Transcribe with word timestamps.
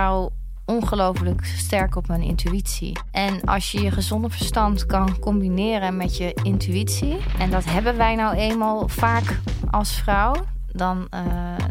vertrouw 0.00 0.32
ongelooflijk 0.64 1.44
sterk 1.44 1.96
op 1.96 2.08
mijn 2.08 2.22
intuïtie. 2.22 2.98
En 3.10 3.44
als 3.44 3.70
je 3.72 3.82
je 3.82 3.90
gezonde 3.90 4.30
verstand 4.30 4.86
kan 4.86 5.18
combineren 5.18 5.96
met 5.96 6.16
je 6.16 6.34
intuïtie, 6.42 7.16
en 7.38 7.50
dat 7.50 7.64
hebben 7.64 7.96
wij 7.96 8.14
nou 8.14 8.36
eenmaal 8.36 8.88
vaak 8.88 9.40
als 9.70 9.92
vrouw, 9.92 10.34
dan, 10.72 11.06
uh, 11.14 11.20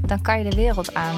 dan 0.05 0.21
kan 0.21 0.37
je 0.37 0.49
de 0.49 0.55
wereld 0.55 0.93
aan. 0.93 1.15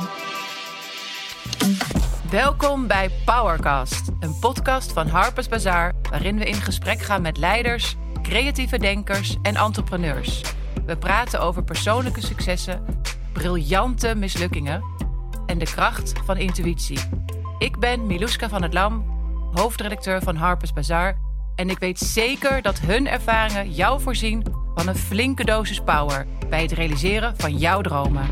Welkom 2.29 2.87
bij 2.87 3.09
Powercast, 3.25 4.11
een 4.19 4.39
podcast 4.39 4.91
van 4.91 5.07
Harper's 5.07 5.47
Bazaar, 5.47 5.93
waarin 6.09 6.37
we 6.37 6.45
in 6.45 6.53
gesprek 6.61 6.99
gaan 6.99 7.21
met 7.21 7.37
leiders, 7.37 7.95
creatieve 8.21 8.77
denkers 8.77 9.37
en 9.41 9.55
entrepreneurs. 9.55 10.41
We 10.85 10.97
praten 10.97 11.41
over 11.41 11.63
persoonlijke 11.63 12.21
successen, 12.21 12.85
briljante 13.33 14.15
mislukkingen 14.15 15.00
en 15.51 15.57
de 15.57 15.65
kracht 15.65 16.13
van 16.25 16.37
intuïtie. 16.37 16.99
Ik 17.57 17.79
ben 17.79 18.07
Miluska 18.07 18.49
van 18.49 18.61
het 18.61 18.73
Lam, 18.73 19.05
hoofdredacteur 19.53 20.21
van 20.21 20.35
Harper's 20.35 20.73
Bazaar. 20.73 21.17
En 21.55 21.69
ik 21.69 21.79
weet 21.79 21.99
zeker 21.99 22.61
dat 22.61 22.79
hun 22.79 23.07
ervaringen 23.07 23.71
jou 23.71 24.01
voorzien 24.01 24.45
van 24.75 24.87
een 24.87 24.95
flinke 24.95 25.45
dosis 25.45 25.79
power 25.79 26.27
bij 26.49 26.61
het 26.61 26.71
realiseren 26.71 27.33
van 27.37 27.57
jouw 27.57 27.81
dromen. 27.81 28.29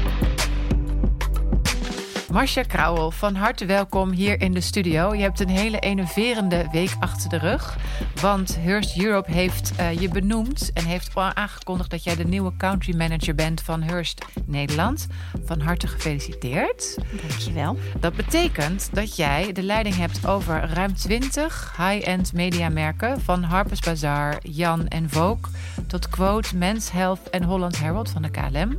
Marcia 2.32 2.64
Krauwel, 2.64 3.12
van 3.12 3.36
harte 3.36 3.66
welkom 3.66 4.12
hier 4.12 4.42
in 4.42 4.54
de 4.54 4.62
studio. 4.62 5.16
Je 5.16 5.22
hebt 5.22 5.40
een 5.40 5.50
hele 5.50 5.80
enerverende 5.80 6.68
week 6.72 6.96
achter 7.00 7.30
de 7.30 7.38
rug. 7.38 7.78
Want 8.22 8.58
Hearst 8.60 8.98
Europe 8.98 9.32
heeft 9.32 9.74
uh, 9.80 10.00
je 10.00 10.10
benoemd 10.10 10.72
en 10.74 10.86
heeft 10.86 11.16
aangekondigd 11.16 11.90
dat 11.90 12.04
jij 12.04 12.16
de 12.16 12.24
nieuwe 12.24 12.52
country 12.58 12.96
manager 12.96 13.36
bent 13.36 13.62
van 13.62 13.82
Hearst 13.82 14.26
Nederland. 14.46 15.08
Van 15.46 15.60
harte 15.60 15.88
gefeliciteerd. 15.88 16.98
Dankjewel. 17.28 17.78
Dat 18.00 18.16
betekent 18.16 18.90
dat 18.94 19.16
jij 19.16 19.52
de 19.52 19.64
leiding 19.64 19.96
hebt 19.96 20.28
over 20.28 20.70
ruim 20.74 20.94
20 20.94 21.74
high-end 21.78 22.34
mediamerken. 22.34 23.22
Van 23.22 23.44
Harper's 23.44 23.80
Bazaar, 23.80 24.40
Jan 24.42 24.88
en 24.88 25.10
Vogue 25.10 25.52
tot 25.88 26.10
Quote, 26.10 26.56
Men's 26.56 26.92
Health 26.92 27.30
en 27.30 27.44
Holland 27.44 27.80
Herald 27.80 28.10
van 28.10 28.22
de 28.22 28.30
KLM. 28.30 28.78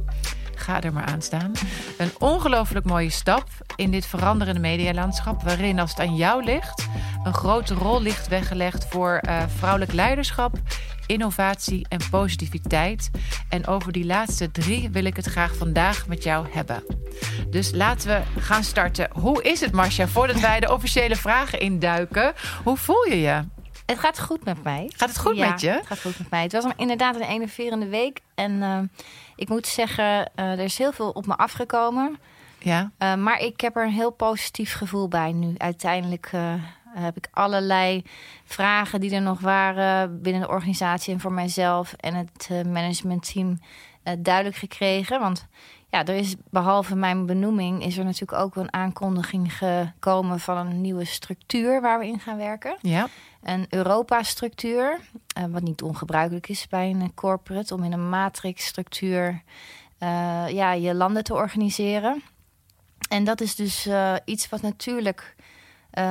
Ga 0.60 0.82
er 0.82 0.92
maar 0.92 1.04
aan 1.04 1.22
staan. 1.22 1.52
Een 1.98 2.10
ongelooflijk 2.18 2.86
mooie 2.86 3.10
stap 3.10 3.48
in 3.76 3.90
dit 3.90 4.06
veranderende 4.06 4.60
medialandschap, 4.60 5.42
waarin, 5.42 5.78
als 5.78 5.90
het 5.90 6.00
aan 6.00 6.16
jou 6.16 6.44
ligt, 6.44 6.88
een 7.24 7.34
grote 7.34 7.74
rol 7.74 8.02
ligt 8.02 8.28
weggelegd 8.28 8.86
voor 8.90 9.20
uh, 9.28 9.42
vrouwelijk 9.56 9.92
leiderschap, 9.92 10.58
innovatie 11.06 11.86
en 11.88 12.00
positiviteit. 12.10 13.10
En 13.48 13.66
over 13.66 13.92
die 13.92 14.06
laatste 14.06 14.50
drie 14.50 14.90
wil 14.90 15.04
ik 15.04 15.16
het 15.16 15.26
graag 15.26 15.54
vandaag 15.56 16.06
met 16.06 16.22
jou 16.22 16.46
hebben. 16.50 16.84
Dus 17.50 17.70
laten 17.74 18.08
we 18.08 18.40
gaan 18.40 18.64
starten. 18.64 19.08
Hoe 19.12 19.42
is 19.42 19.60
het, 19.60 19.72
Marcia, 19.72 20.08
voordat 20.08 20.40
wij 20.40 20.60
de 20.60 20.72
officiële 20.72 21.16
vragen 21.16 21.60
induiken? 21.60 22.32
Hoe 22.64 22.76
voel 22.76 23.06
je 23.06 23.20
je? 23.20 23.44
Het 23.90 23.98
gaat 23.98 24.20
goed 24.20 24.44
met 24.44 24.62
mij. 24.62 24.90
Gaat 24.96 25.08
het 25.08 25.18
goed 25.18 25.36
met 25.36 25.60
je? 25.60 25.70
Het 25.70 25.86
gaat 25.86 26.00
goed 26.00 26.18
met 26.18 26.30
mij. 26.30 26.42
Het 26.42 26.52
was 26.52 26.64
inderdaad 26.76 27.14
een 27.14 27.22
enerverende 27.22 27.88
week. 27.88 28.20
En 28.34 28.52
uh, 28.52 28.78
ik 29.36 29.48
moet 29.48 29.66
zeggen, 29.66 30.04
uh, 30.04 30.50
er 30.50 30.58
is 30.58 30.78
heel 30.78 30.92
veel 30.92 31.10
op 31.10 31.26
me 31.26 31.36
afgekomen. 31.36 32.18
Ja. 32.58 32.90
Uh, 32.98 33.14
maar 33.14 33.40
ik 33.40 33.60
heb 33.60 33.76
er 33.76 33.84
een 33.84 33.92
heel 33.92 34.10
positief 34.10 34.74
gevoel 34.74 35.08
bij 35.08 35.32
nu. 35.32 35.54
Uiteindelijk 35.56 36.30
heb 36.94 37.16
ik 37.16 37.28
allerlei 37.32 38.02
vragen 38.44 39.00
die 39.00 39.14
er 39.14 39.22
nog 39.22 39.40
waren 39.40 40.22
binnen 40.22 40.42
de 40.42 40.48
organisatie 40.48 41.14
en 41.14 41.20
voor 41.20 41.32
mijzelf 41.32 41.92
en 41.92 42.14
het 42.14 42.66
managementteam 42.66 43.58
duidelijk 44.18 44.56
gekregen. 44.56 45.20
Want 45.20 45.46
ja, 45.90 46.04
er 46.04 46.14
is 46.14 46.34
behalve 46.50 46.96
mijn 46.96 47.26
benoeming, 47.26 47.84
is 47.84 47.98
er 47.98 48.04
natuurlijk 48.04 48.42
ook 48.42 48.56
een 48.56 48.72
aankondiging 48.72 49.52
gekomen 49.56 50.40
van 50.40 50.56
een 50.56 50.80
nieuwe 50.80 51.04
structuur 51.04 51.80
waar 51.80 51.98
we 51.98 52.06
in 52.06 52.20
gaan 52.20 52.36
werken. 52.36 52.76
Ja. 52.80 53.08
Een 53.42 53.66
Europa-structuur, 53.68 54.98
uh, 55.38 55.44
wat 55.44 55.62
niet 55.62 55.82
ongebruikelijk 55.82 56.48
is 56.48 56.68
bij 56.68 56.90
een 56.90 57.14
corporate, 57.14 57.74
om 57.74 57.84
in 57.84 57.92
een 57.92 58.08
matrixstructuur 58.08 59.42
uh, 59.98 60.48
ja, 60.48 60.72
je 60.72 60.94
landen 60.94 61.24
te 61.24 61.34
organiseren. 61.34 62.22
En 63.08 63.24
dat 63.24 63.40
is 63.40 63.54
dus 63.54 63.86
uh, 63.86 64.14
iets 64.24 64.48
wat 64.48 64.62
natuurlijk 64.62 65.34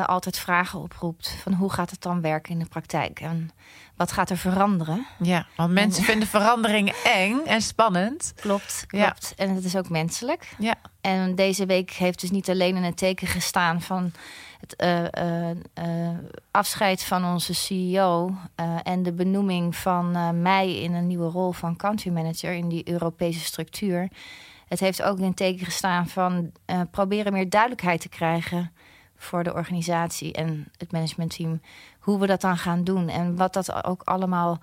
altijd 0.06 0.40
vragen 0.40 0.80
oproept: 0.80 1.30
van 1.30 1.54
hoe 1.54 1.72
gaat 1.72 1.90
het 1.90 2.02
dan 2.02 2.22
werken 2.22 2.52
in 2.52 2.60
de 2.60 2.66
praktijk? 2.66 3.20
En 3.20 3.52
wat 4.00 4.12
gaat 4.12 4.30
er 4.30 4.38
veranderen? 4.38 5.06
Ja, 5.18 5.48
want 5.56 5.72
mensen 5.72 6.04
vinden 6.04 6.28
verandering 6.28 6.90
eng 7.04 7.40
en 7.46 7.62
spannend. 7.62 8.34
Klopt, 8.36 8.84
klopt. 8.88 9.34
Ja. 9.38 9.46
En 9.46 9.56
het 9.56 9.64
is 9.64 9.76
ook 9.76 9.90
menselijk. 9.90 10.54
Ja. 10.58 10.76
En 11.02 11.36
deze 11.36 11.66
week 11.66 11.92
heeft 11.92 12.20
dus 12.20 12.32
niet 12.32 12.50
alleen 12.50 12.76
in 12.76 12.84
het 12.84 12.98
teken 12.98 13.28
gestaan 13.28 13.82
van 13.82 14.12
het 14.60 14.84
uh, 14.84 15.00
uh, 15.00 15.50
uh, 15.50 16.18
afscheid 16.52 17.04
van 17.04 17.26
onze 17.26 17.54
CEO 17.54 18.36
en 18.84 19.04
de 19.04 19.14
benoeming 19.14 19.76
van 19.76 20.42
mij 20.42 20.82
in 20.82 20.94
een 20.94 21.08
nieuwe 21.08 21.30
rol 21.30 21.52
van 21.52 21.76
country 21.76 22.12
manager 22.12 22.54
in 22.54 22.70
die 22.70 22.90
Europese 22.90 23.40
structuur. 23.40 24.10
Het 24.68 24.80
heeft 24.80 25.02
ook 25.02 25.18
in 25.18 25.24
het 25.24 25.36
teken 25.36 25.66
gestaan 25.66 26.08
van 26.08 26.52
proberen 26.92 27.34
meer 27.34 27.50
duidelijkheid 27.50 28.02
te 28.02 28.10
krijgen 28.10 28.72
voor 29.20 29.44
de 29.44 29.54
organisatie 29.54 30.34
en 30.34 30.72
het 30.78 30.92
managementteam. 30.92 31.62
Hoe 32.00 32.20
we 32.20 32.28
dat 32.28 32.42
dan 32.42 32.58
gaan 32.58 32.84
doen 32.84 33.10
en 33.10 33.36
wat 33.36 33.54
dat 33.54 33.84
ook 33.84 34.02
allemaal 34.04 34.60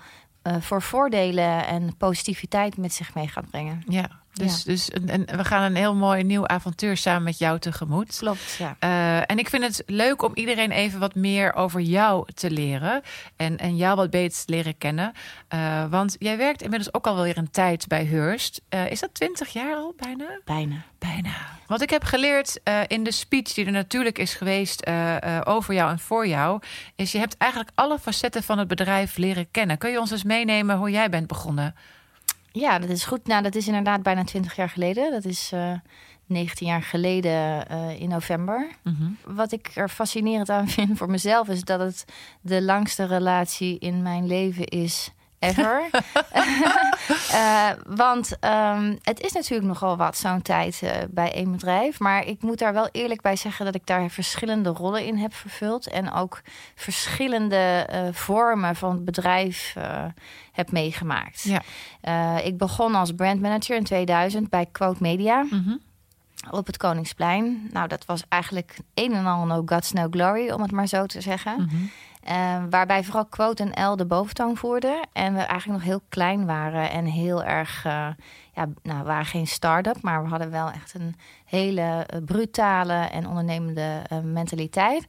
voor 0.61 0.83
voordelen 0.83 1.67
en 1.67 1.97
positiviteit 1.97 2.77
met 2.77 2.93
zich 2.93 3.15
mee 3.15 3.29
gaat 3.29 3.51
brengen. 3.51 3.83
Ja, 3.89 4.11
dus, 4.39 4.63
ja. 4.63 4.71
dus 4.73 4.91
en, 4.91 5.09
en 5.09 5.37
we 5.37 5.45
gaan 5.45 5.63
een 5.63 5.77
heel 5.77 5.95
mooi 5.95 6.23
nieuw 6.23 6.47
avontuur 6.47 6.97
samen 6.97 7.23
met 7.23 7.39
jou 7.39 7.59
tegemoet. 7.59 8.17
Klopt, 8.19 8.57
ja. 8.59 8.77
Uh, 8.81 9.31
en 9.31 9.39
ik 9.39 9.49
vind 9.49 9.63
het 9.63 9.83
leuk 9.87 10.23
om 10.23 10.31
iedereen 10.35 10.71
even 10.71 11.01
wat 11.01 11.15
meer 11.15 11.55
over 11.55 11.81
jou 11.81 12.29
te 12.35 12.51
leren. 12.51 13.03
En, 13.37 13.57
en 13.57 13.77
jou 13.77 13.97
wat 13.97 14.11
beter 14.11 14.45
te 14.45 14.53
leren 14.53 14.79
kennen. 14.79 15.13
Uh, 15.55 15.85
want 15.91 16.17
jij 16.19 16.37
werkt 16.37 16.63
inmiddels 16.63 16.95
ook 16.95 17.07
alweer 17.07 17.39
een 17.39 17.51
tijd 17.51 17.87
bij 17.87 18.05
Hearst. 18.05 18.61
Uh, 18.71 18.91
is 18.91 19.01
dat 19.01 19.15
20 19.15 19.49
jaar 19.49 19.75
al 19.75 19.95
bijna? 19.97 20.41
Bijna. 20.45 20.85
Bijna. 20.99 21.35
Wat 21.67 21.83
ik 21.83 21.91
heb 21.91 22.05
geleerd 22.05 22.61
in 22.87 23.05
de 23.05 23.11
speech 23.11 23.53
die 23.53 23.67
er 23.67 23.73
natuurlijk 23.73 24.19
is 24.19 24.35
geweest 24.35 24.87
over 25.45 25.75
jou 25.75 25.91
en 25.91 25.99
voor 25.99 26.27
jou... 26.27 26.61
is 26.97 27.13
je 27.13 27.19
hebt 27.19 27.37
eigenlijk 27.37 27.73
alle 27.75 27.99
facetten 27.99 28.43
van 28.43 28.59
het 28.59 28.69
bedrijf 28.69 29.17
leren 29.17 29.51
kennen. 29.51 29.79
Kun 29.79 29.91
je 29.91 30.01
ons 30.01 30.11
eens 30.11 30.25
meenemen 30.25 30.77
hoe 30.77 30.91
jij 30.91 31.09
bent 31.09 31.27
begonnen? 31.27 31.75
Ja, 32.59 32.79
dat 32.79 32.89
is 32.89 33.05
goed. 33.05 33.27
Nou, 33.27 33.43
dat 33.43 33.55
is 33.55 33.67
inderdaad 33.67 34.03
bijna 34.03 34.25
20 34.25 34.57
jaar 34.57 34.69
geleden. 34.69 35.11
Dat 35.11 35.25
is 35.25 35.51
uh, 35.55 35.73
19 36.27 36.67
jaar 36.67 36.83
geleden 36.83 37.67
uh, 37.71 38.01
in 38.01 38.09
november. 38.09 38.69
Mhm. 38.83 38.95
Mm 38.95 39.17
-hmm. 39.25 39.37
Wat 39.37 39.53
ik 39.53 39.71
er 39.75 39.89
fascinerend 39.89 40.51
aan 40.51 40.69
vind 40.69 40.99
voor 40.99 41.11
mezelf 41.11 41.49
is 41.49 41.63
dat 41.63 41.81
het 41.81 42.05
de 42.41 42.63
langste 42.63 43.05
relatie 43.05 43.79
in 43.79 44.03
mijn 44.03 44.27
leven 44.27 44.65
is 44.65 45.11
ever. 45.49 45.91
uh, 47.33 47.71
want 48.05 48.37
um, 48.41 48.99
het 49.03 49.21
is 49.21 49.33
natuurlijk 49.33 49.69
nogal 49.69 49.97
wat 49.97 50.17
zo'n 50.17 50.43
tijd 50.43 50.81
uh, 50.85 50.91
bij 51.11 51.33
één 51.33 51.53
bedrijf. 51.53 51.99
Maar 51.99 52.27
ik 52.27 52.43
moet 52.43 52.59
daar 52.59 52.73
wel 52.73 52.89
eerlijk 52.93 53.21
bij 53.21 53.37
zeggen 53.37 53.65
dat 53.65 53.75
ik 53.75 53.87
daar 53.87 54.11
verschillende 54.11 54.71
rollen 54.71 55.05
in 55.05 55.17
heb 55.17 55.35
vervuld. 55.35 55.87
En 55.87 56.13
ook 56.13 56.41
verschillende 56.75 57.89
uh, 57.93 58.01
vormen 58.13 58.77
van 58.77 58.91
het 58.91 59.05
bedrijf 59.05 59.75
heb 60.53 60.73
meegemaakt. 60.73 61.43
Ja. 61.43 62.41
ik 62.41 62.59
begon 62.59 62.95
als 62.95 63.13
brandmanager 63.13 63.77
in 63.77 63.85
2000 63.85 64.51
bij 64.51 64.67
Quote 64.73 65.03
Media. 65.03 65.43
Mm 65.43 65.49
-hmm. 65.51 65.81
Op 66.51 66.67
het 66.67 66.77
Koningsplein. 66.77 67.69
Nou, 67.73 67.89
dat 67.89 68.05
was 68.05 68.25
eigenlijk 68.29 68.79
een 68.95 69.13
en 69.13 69.27
al 69.27 69.45
no 69.45 69.63
guts, 69.67 69.93
no 69.93 70.07
glory, 70.11 70.51
om 70.51 70.63
het 70.63 70.71
maar 70.71 70.87
zo 70.87 71.07
te 71.07 71.21
zeggen. 71.21 71.53
Mm 71.53 71.69
-hmm. 71.69 71.91
Uh, 72.31 72.63
waarbij 72.71 73.05
vooral 73.05 73.27
Quote 73.27 73.71
en 73.71 73.85
L 73.91 73.97
de 73.97 74.07
boventoon 74.07 74.57
voerden. 74.57 75.09
En 75.13 75.35
we 75.35 75.41
eigenlijk 75.41 75.79
nog 75.79 75.89
heel 75.89 76.03
klein 76.09 76.47
waren 76.47 76.91
en 76.91 77.05
heel 77.05 77.45
erg... 77.45 77.85
Uh, 77.85 78.09
ja, 78.53 78.67
nou, 78.83 78.99
we 78.99 79.05
waren 79.05 79.27
geen 79.27 79.47
start-up, 79.47 80.03
maar 80.03 80.23
we 80.23 80.29
hadden 80.29 80.51
wel 80.51 80.71
echt 80.71 80.95
een 80.95 81.17
hele 81.45 82.07
uh, 82.15 82.25
brutale 82.25 82.95
en 82.95 83.27
ondernemende 83.29 84.03
mentaliteit. 84.23 85.07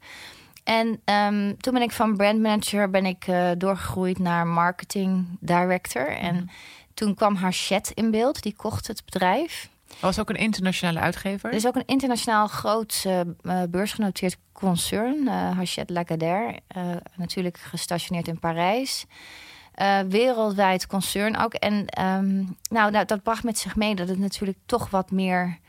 En 0.63 0.87
um, 0.87 1.57
toen 1.57 1.73
ben 1.73 1.81
ik 1.81 1.91
van 1.91 2.17
brandmanager 2.17 2.89
ben 2.89 3.05
ik 3.05 3.25
doorgegroeid 3.57 4.19
naar 4.19 4.47
marketing 4.47 5.37
director. 5.39 6.07
En 6.07 6.35
Mhm. 6.35 6.45
toen 6.93 7.15
kwam 7.15 7.35
Hachette 7.35 7.93
in 7.93 8.11
beeld, 8.11 8.41
die 8.43 8.55
kocht 8.55 8.87
het 8.87 9.05
bedrijf. 9.05 9.69
Was 9.99 10.19
ook 10.19 10.29
een 10.29 10.35
internationale 10.35 10.99
uitgever? 10.99 11.49
Er 11.49 11.55
is 11.55 11.67
ook 11.67 11.75
een 11.75 11.85
internationaal 11.85 12.47
groot 12.47 13.03
uh, 13.07 13.21
beursgenoteerd 13.69 14.37
concern, 14.51 15.15
uh, 15.25 15.31
Hachette 15.57 15.93
Lagardère. 15.93 16.59
Natuurlijk 17.15 17.57
gestationeerd 17.57 18.27
in 18.27 18.39
Parijs. 18.39 19.05
Wereldwijd 20.07 20.87
concern 20.87 21.37
ook. 21.37 21.53
En 21.53 21.73
um, 21.73 22.57
nou, 22.69 22.91
nou, 22.91 23.05
dat 23.05 23.23
bracht 23.23 23.43
met 23.43 23.57
zich 23.57 23.75
mee 23.75 23.95
dat 23.95 24.07
het 24.07 24.19
natuurlijk 24.19 24.57
toch 24.65 24.89
wat 24.89 25.11
meer 25.11 25.59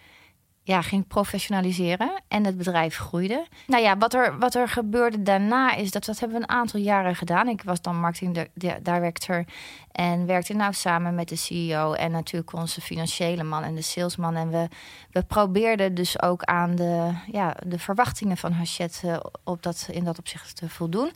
ja, 0.69 0.83
ging 0.83 1.07
professionaliseren 1.07 2.23
en 2.29 2.45
het 2.45 2.57
bedrijf 2.57 2.97
groeide. 2.97 3.47
Nou 3.67 3.83
ja, 3.83 3.97
wat 3.97 4.15
er, 4.15 4.39
wat 4.39 4.55
er 4.55 4.69
gebeurde 4.69 5.23
daarna 5.23 5.75
is 5.75 5.91
dat 5.91 6.05
dat 6.05 6.21
hebben 6.21 6.39
we 6.39 6.43
een 6.43 6.57
aantal 6.57 6.81
jaren 6.81 7.15
gedaan. 7.15 7.49
Ik 7.49 7.63
was 7.63 7.81
dan 7.81 8.01
marketing 8.01 8.49
director 8.83 9.45
en 9.93 10.27
werkte 10.27 10.55
nou 10.55 10.73
samen 10.73 11.15
met 11.15 11.29
de 11.29 11.37
CEO 11.37 11.93
en 11.93 12.11
natuurlijk 12.11 12.53
onze 12.53 12.81
financiële 12.81 13.43
man 13.43 13.63
en 13.63 13.75
de 13.75 13.83
salesman. 13.83 14.37
En 14.37 14.51
we, 14.51 14.69
we 15.11 15.23
probeerden 15.23 15.95
dus 15.95 16.23
ook 16.23 16.43
aan 16.43 16.75
de, 16.75 17.13
ja, 17.33 17.57
de 17.67 17.79
verwachtingen 17.79 18.37
van 18.37 18.53
Hachette 18.53 19.33
op 19.45 19.63
dat, 19.63 19.89
in 19.91 20.05
dat 20.05 20.19
opzicht 20.19 20.57
te 20.57 20.69
voldoen. 20.69 21.13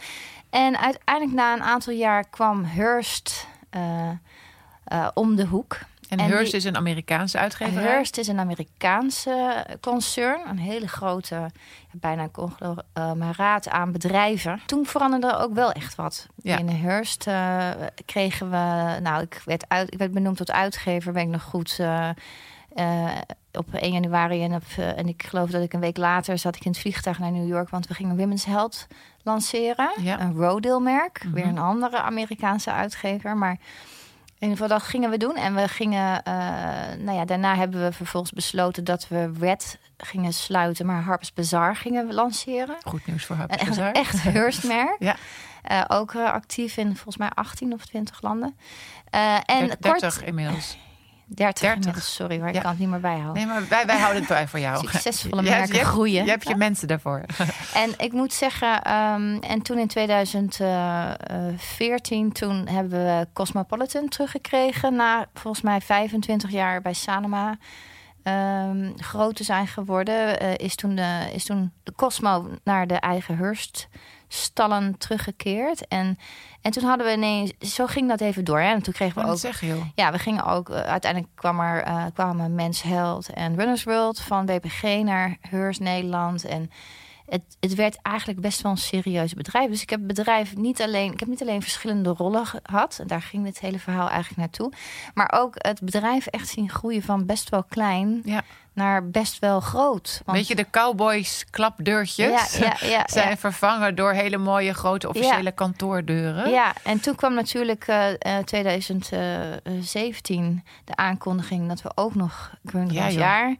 En 0.50 0.78
uiteindelijk 0.78 1.36
na 1.36 1.52
een 1.52 1.62
aantal 1.62 1.92
jaar 1.92 2.28
kwam 2.28 2.64
Hearst 2.64 3.46
uh, 3.70 5.08
om 5.14 5.36
de 5.36 5.46
hoek. 5.46 5.78
En, 6.18 6.30
Hearst 6.30 6.54
is 6.54 6.64
een 6.64 6.76
Amerikaanse 6.76 7.38
uitgever? 7.38 7.82
Hearst 7.82 8.18
is 8.18 8.28
een 8.28 8.38
Amerikaanse 8.38 9.66
concern. 9.80 10.48
Een 10.48 10.58
hele 10.58 10.88
grote, 10.88 11.50
bijna 11.90 12.28
conglomeraat 12.28 13.66
uh, 13.66 13.72
aan 13.72 13.92
bedrijven. 13.92 14.60
Toen 14.66 14.86
veranderde 14.86 15.26
er 15.26 15.38
ook 15.38 15.54
wel 15.54 15.72
echt 15.72 15.94
wat. 15.94 16.26
In 16.42 16.68
Hearst 16.68 17.26
uh, 17.26 17.70
kregen 18.04 18.50
we... 18.50 18.98
Nou, 19.00 19.22
ik 19.22 19.42
werd, 19.44 19.64
uit, 19.68 19.92
ik 19.92 19.98
werd 19.98 20.12
benoemd 20.12 20.36
tot 20.36 20.50
uitgever, 20.50 21.12
ben 21.12 21.22
ik 21.22 21.28
nog 21.28 21.42
goed... 21.42 21.78
Uh, 21.80 22.08
op 23.52 23.74
1 23.74 23.92
januari 23.92 24.42
en, 24.42 24.54
op, 24.54 24.64
en 24.76 25.08
ik 25.08 25.22
geloof 25.22 25.50
dat 25.50 25.62
ik 25.62 25.72
een 25.72 25.80
week 25.80 25.96
later 25.96 26.38
zat 26.38 26.56
ik 26.56 26.64
in 26.64 26.70
het 26.70 26.80
vliegtuig 26.80 27.18
naar 27.18 27.32
New 27.32 27.48
York, 27.48 27.68
want 27.68 27.86
we 27.86 27.94
gingen 27.94 28.16
Women's 28.16 28.44
Health 28.44 28.86
lanceren. 29.22 29.92
Ja. 30.00 30.20
Een 30.20 30.34
Rodale 30.34 30.80
merk, 30.80 31.26
weer 31.32 31.46
mhm. 31.46 31.56
een 31.56 31.62
andere 31.62 32.00
Amerikaanse 32.00 32.72
uitgever. 32.72 33.36
Maar 33.36 33.58
in 34.42 34.48
ieder 34.48 34.62
geval, 34.64 34.78
dat 34.78 34.88
gingen 34.88 35.10
we 35.10 35.16
doen. 35.16 35.36
En 35.36 35.54
we 35.54 35.68
gingen, 35.68 36.22
uh, 36.28 36.34
nou 36.98 37.18
ja, 37.18 37.24
daarna 37.24 37.56
hebben 37.56 37.84
we 37.84 37.92
vervolgens 37.92 38.32
besloten 38.32 38.84
dat 38.84 39.08
we 39.08 39.32
Red 39.38 39.78
gingen 39.96 40.32
sluiten, 40.32 40.86
maar 40.86 41.02
Harper's 41.02 41.32
Bazaar 41.32 41.76
gingen 41.76 42.06
we 42.06 42.14
lanceren. 42.14 42.76
Goed 42.84 43.06
nieuws 43.06 43.24
voor 43.24 43.36
Harper's 43.36 43.68
Bazaar. 43.68 43.92
Echt, 43.92 44.14
echt 44.14 44.22
Hearst-merk. 44.22 44.96
ja. 45.08 45.16
Uh, 45.70 45.84
ook 45.88 46.12
uh, 46.12 46.32
actief 46.32 46.76
in 46.76 46.86
volgens 46.86 47.16
mij 47.16 47.28
18 47.34 47.72
of 47.72 47.86
20 47.86 48.22
landen. 48.22 48.56
En 49.10 49.76
30 49.80 49.90
kort, 49.90 50.22
inmiddels. 50.22 50.76
30, 51.34 51.74
30. 51.74 52.02
sorry 52.02 52.38
hoor, 52.38 52.48
ik 52.48 52.60
kan 52.60 52.70
het 52.70 52.78
niet 52.78 52.88
meer 52.88 53.00
bijhouden. 53.00 53.34
Nee, 53.34 53.46
maar 53.46 53.68
wij, 53.68 53.86
wij 53.86 53.98
houden 53.98 54.20
het 54.20 54.28
bij 54.28 54.48
voor 54.48 54.60
jou. 54.60 54.78
Succesvolle 54.88 55.42
merken 55.42 55.78
je, 55.78 55.84
groeien. 55.84 56.24
Je 56.24 56.30
hebt 56.30 56.48
je 56.48 56.56
mensen 56.56 56.88
daarvoor. 56.88 57.22
En 57.74 57.94
ik 57.96 58.12
moet 58.12 58.32
zeggen, 58.32 58.92
um, 58.92 59.40
en 59.40 59.62
toen 59.62 59.78
in 59.78 59.86
2014, 59.86 62.32
toen 62.32 62.68
hebben 62.68 63.04
we 63.04 63.26
Cosmopolitan 63.32 64.08
teruggekregen... 64.08 64.94
na 64.94 65.26
volgens 65.34 65.62
mij 65.62 65.80
25 65.80 66.50
jaar 66.50 66.82
bij 66.82 66.92
Sanoma... 66.92 67.56
Um, 68.24 68.92
groot 68.96 69.36
te 69.36 69.44
zijn 69.44 69.66
geworden, 69.66 70.42
uh, 70.42 70.54
is, 70.56 70.74
toen 70.74 70.94
de, 70.94 71.30
is 71.32 71.44
toen 71.44 71.72
de 71.82 71.92
Cosmo 71.96 72.48
naar 72.64 72.86
de 72.86 72.94
eigen 72.94 73.36
Hurst 73.36 73.88
stallen 74.32 74.98
teruggekeerd. 74.98 75.88
En, 75.88 76.18
en 76.60 76.70
toen 76.70 76.84
hadden 76.84 77.06
we 77.06 77.12
ineens, 77.12 77.52
zo 77.58 77.86
ging 77.86 78.08
dat 78.08 78.20
even 78.20 78.44
door. 78.44 78.60
Hè? 78.60 78.72
En 78.72 78.82
toen 78.82 78.92
kregen 78.92 79.22
we 79.22 79.30
ook. 79.30 79.38
Zeg, 79.38 79.60
joh. 79.60 79.84
Ja, 79.94 80.12
we 80.12 80.18
gingen 80.18 80.44
ook. 80.44 80.68
Uh, 80.68 80.80
uiteindelijk 80.80 81.32
kwam 81.34 81.60
er, 81.60 81.86
uh, 81.86 82.04
kwamen 82.14 82.54
Mens 82.54 82.82
Health 82.82 83.28
en 83.28 83.56
Runners 83.56 83.84
World 83.84 84.20
van 84.20 84.46
BPG 84.46 84.82
naar 84.82 85.36
Heurs 85.40 85.78
Nederland. 85.78 86.44
En 86.44 86.70
het, 87.26 87.42
het 87.60 87.74
werd 87.74 87.98
eigenlijk 88.02 88.40
best 88.40 88.60
wel 88.60 88.72
een 88.72 88.78
serieus 88.78 89.34
bedrijf. 89.34 89.70
Dus 89.70 89.82
ik 89.82 89.90
heb 89.90 90.00
bedrijf 90.02 90.56
niet 90.56 90.82
alleen, 90.82 91.12
ik 91.12 91.20
heb 91.20 91.28
niet 91.28 91.42
alleen 91.42 91.62
verschillende 91.62 92.10
rollen 92.10 92.46
gehad. 92.46 92.98
En 93.00 93.06
daar 93.06 93.22
ging 93.22 93.46
het 93.46 93.60
hele 93.60 93.78
verhaal 93.78 94.08
eigenlijk 94.08 94.38
naartoe. 94.38 94.72
Maar 95.14 95.32
ook 95.34 95.54
het 95.58 95.80
bedrijf 95.80 96.26
echt 96.26 96.48
zien 96.48 96.70
groeien 96.70 97.02
van 97.02 97.26
best 97.26 97.48
wel 97.48 97.64
klein 97.64 98.20
ja. 98.24 98.42
Naar 98.74 99.10
best 99.10 99.38
wel 99.38 99.60
groot. 99.60 100.22
Want... 100.24 100.38
Weet 100.38 100.46
je, 100.46 100.54
de 100.54 100.70
cowboys 100.70 101.44
klapdeurtjes 101.50 102.56
ja, 102.56 102.76
ja, 102.88 103.02
zijn 103.06 103.38
vervangen 103.38 103.94
door 103.94 104.12
hele 104.12 104.38
mooie 104.38 104.74
grote 104.74 105.08
officiële 105.08 105.52
kantoordeuren. 105.52 106.50
Ja, 106.50 106.72
en 106.82 107.00
toen 107.00 107.14
kwam 107.14 107.34
natuurlijk 107.34 107.88
uh, 107.88 108.10
uh, 108.10 108.38
2017 108.44 110.64
de 110.84 110.96
aankondiging 110.96 111.68
dat 111.68 111.82
we 111.82 111.92
ook 111.94 112.14
nog 112.14 112.50
Green 112.64 113.12
jaar 113.12 113.56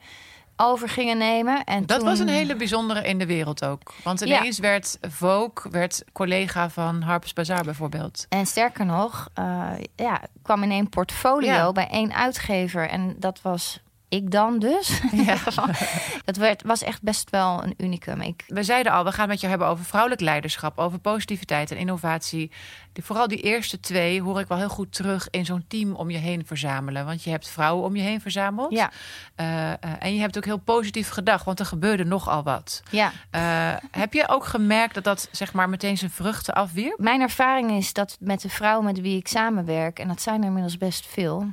over 0.56 0.88
gingen 0.88 1.18
nemen. 1.18 1.64
En 1.64 1.86
dat 1.86 2.02
was 2.02 2.18
een 2.18 2.28
hele 2.28 2.56
bijzondere 2.56 3.02
in 3.02 3.18
de 3.18 3.26
wereld 3.26 3.64
ook. 3.64 3.92
Want 4.04 4.20
ineens 4.20 4.58
werd 4.58 4.98
Vogue 5.00 5.70
werd 5.70 6.04
collega 6.12 6.70
van 6.70 7.02
Harper's 7.02 7.32
Bazaar 7.32 7.64
bijvoorbeeld. 7.64 8.26
En 8.28 8.46
sterker 8.46 8.86
nog, 8.86 9.28
uh, 9.38 9.70
ja, 9.96 10.20
kwam 10.42 10.62
in 10.62 10.70
één 10.70 10.88
portfolio 10.88 11.72
bij 11.72 11.88
één 11.88 12.14
uitgever. 12.14 12.88
En 12.88 13.14
dat 13.18 13.42
was 13.42 13.80
ik 14.12 14.30
dan 14.30 14.58
dus. 14.58 15.00
Ja. 15.12 15.36
dat 16.24 16.36
werd, 16.36 16.62
was 16.62 16.82
echt 16.82 17.02
best 17.02 17.30
wel 17.30 17.64
een 17.64 17.74
unicum. 17.76 18.20
Ik... 18.20 18.44
We 18.46 18.62
zeiden 18.62 18.92
al, 18.92 19.04
we 19.04 19.12
gaan 19.12 19.28
met 19.28 19.40
je 19.40 19.46
hebben 19.46 19.66
over 19.66 19.84
vrouwelijk 19.84 20.20
leiderschap, 20.20 20.78
over 20.78 20.98
positiviteit 20.98 21.70
en 21.70 21.76
innovatie. 21.76 22.50
Die, 22.92 23.04
vooral 23.04 23.28
die 23.28 23.40
eerste 23.40 23.80
twee 23.80 24.22
hoor 24.22 24.40
ik 24.40 24.48
wel 24.48 24.58
heel 24.58 24.68
goed 24.68 24.92
terug 24.92 25.28
in 25.30 25.44
zo'n 25.44 25.64
team 25.68 25.94
om 25.94 26.10
je 26.10 26.18
heen 26.18 26.46
verzamelen. 26.46 27.04
Want 27.04 27.22
je 27.22 27.30
hebt 27.30 27.48
vrouwen 27.48 27.84
om 27.84 27.96
je 27.96 28.02
heen 28.02 28.20
verzameld. 28.20 28.72
Ja. 28.72 28.90
Uh, 29.36 29.46
uh, 29.46 29.74
en 29.98 30.14
je 30.14 30.20
hebt 30.20 30.36
ook 30.36 30.44
heel 30.44 30.58
positief 30.58 31.08
gedacht, 31.08 31.44
want 31.44 31.60
er 31.60 31.66
gebeurde 31.66 32.04
nogal 32.04 32.42
wat. 32.42 32.82
Ja. 32.90 33.12
Uh, 33.30 33.78
heb 33.90 34.12
je 34.12 34.28
ook 34.28 34.44
gemerkt 34.44 34.94
dat 34.94 35.04
dat 35.04 35.28
zeg 35.30 35.52
maar 35.52 35.68
meteen 35.68 35.98
zijn 35.98 36.10
vruchten 36.10 36.54
afwierp? 36.54 36.98
Mijn 36.98 37.20
ervaring 37.20 37.70
is 37.70 37.92
dat 37.92 38.16
met 38.20 38.40
de 38.40 38.48
vrouwen 38.48 38.84
met 38.84 39.00
wie 39.00 39.16
ik 39.16 39.28
samenwerk, 39.28 39.98
en 39.98 40.08
dat 40.08 40.22
zijn 40.22 40.40
er 40.40 40.46
inmiddels 40.46 40.78
best 40.78 41.06
veel 41.06 41.52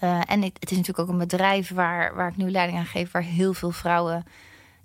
uh, 0.00 0.20
en 0.26 0.42
het, 0.42 0.56
het, 0.60 0.70
is 0.70 0.76
natuurlijk 0.76 0.98
ook 0.98 1.08
een 1.08 1.18
bedrijf 1.18 1.70
waar, 1.74 2.14
waar 2.14 2.28
ik 2.28 2.36
nu 2.36 2.50
leiding 2.50 2.78
aan 2.78 2.86
geef, 2.86 3.10
waar 3.10 3.22
heel 3.22 3.54
veel 3.54 3.70
vrouwen 3.70 4.24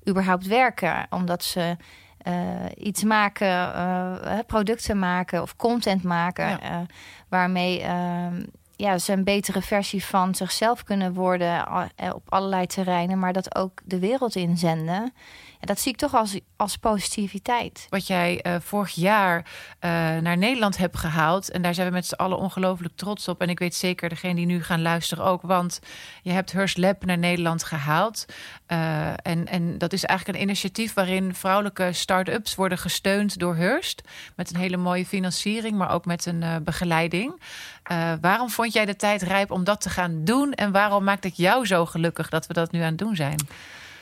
überhaupt 0.10 0.48
werken. 0.48 1.08
Omdat 1.10 1.44
ze 1.44 1.78
uh, 2.28 2.34
iets 2.78 3.04
maken, 3.04 3.48
uh, 3.48 4.40
producten 4.48 5.00
maken 5.00 5.42
of 5.42 5.56
content 5.56 6.04
maken, 6.04 6.60
ja. 6.62 6.86
waarmee 7.30 7.82
ehm, 7.82 8.44
ja, 8.76 8.98
ze 8.98 9.14
een 9.14 9.24
betere 9.24 9.62
versie 9.62 10.06
van 10.06 10.36
zichzelf 10.36 10.84
kunnen 10.84 11.14
worden 11.14 11.68
op 12.14 12.24
allerlei 12.26 12.66
terreinen, 12.66 13.20
maar 13.20 13.34
dat 13.34 13.56
ook 13.56 13.82
de 13.84 14.00
wereld 14.00 14.36
inzenden 14.36 15.14
dat 15.66 15.80
zie 15.80 15.92
ik 15.92 15.98
toch 15.98 16.14
als, 16.14 16.40
als 16.56 16.78
positiviteit. 16.78 17.88
Wat 17.90 18.08
jij 18.08 18.46
uh, 18.48 18.56
vorig 18.60 18.92
jaar 18.92 19.38
uh, 19.40 19.92
naar 20.18 20.38
Nederland 20.38 20.78
hebt 20.78 20.98
gehaald. 20.98 21.52
En 21.52 21.62
daar 21.62 21.74
zijn 21.74 21.88
we 21.88 21.94
met 21.94 22.06
z'n 22.06 22.14
allen 22.14 22.38
ongelooflijk 22.38 22.96
trots 22.96 23.28
op. 23.28 23.42
En 23.42 23.50
ik 23.50 23.60
weet 23.60 23.76
zeker 23.76 24.10
degene 24.10 24.36
die 24.36 24.46
nu 24.46 24.64
gaan 24.64 24.82
luisteren 24.82 25.26
ook. 25.26 25.42
Want 25.42 25.80
je 26.22 26.32
hebt 26.32 26.52
Hearst 26.52 26.78
Lab 26.78 27.06
naar 27.06 27.18
Nederland 27.18 27.64
gehaald. 27.64 28.26
Uh, 28.68 29.08
en, 29.10 29.46
en 29.46 29.78
dat 29.78 29.94
is 29.94 30.04
eigenlijk 30.04 30.40
een 30.40 30.46
initiatief 30.46 30.94
waarin 30.94 31.36
vrouwelijke 31.36 31.94
start-ups 31.94 32.56
worden 32.56 32.78
gesteund 32.78 33.40
door 33.40 33.56
Hearst. 33.56 34.02
Met 34.36 34.50
een 34.50 34.60
hele 34.60 34.78
mooie 34.78 35.06
financiering, 35.06 35.78
maar 35.78 35.92
ook 35.92 36.06
met 36.06 36.26
een 36.26 36.64
begeleiding. 36.64 37.42
waarom 38.22 38.50
vond 38.50 38.74
jij 38.74 38.86
de 38.86 38.96
tijd 38.96 39.22
rijp 39.22 39.52
om 39.52 39.64
dat 39.64 39.82
te 39.82 39.90
gaan 39.90 40.24
doen? 40.24 40.54
En 40.54 40.72
waarom 40.72 41.04
maakt 41.04 41.24
het 41.24 41.38
jou 41.38 41.66
zo 41.66 41.86
gelukkig 41.86 42.30
dat 42.30 42.48
we 42.48 42.54
dat 42.54 42.72
nu 42.72 42.80
aan 42.80 42.86
het 42.86 42.98
doen 42.98 43.16
zijn? 43.16 43.40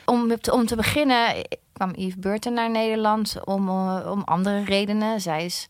Om 0.06 0.38
om 0.52 0.66
te 0.66 0.76
beginnen 0.76 1.36
kwam 1.74 1.92
Yves 1.96 2.16
Burton 2.16 2.54
naar 2.54 2.72
Nederland 2.72 3.46
om, 3.46 3.68
uh, 3.68 4.08
om 4.12 4.22
andere 4.22 4.64
redenen. 4.64 5.22
Zij 5.22 5.46
is 5.46 5.68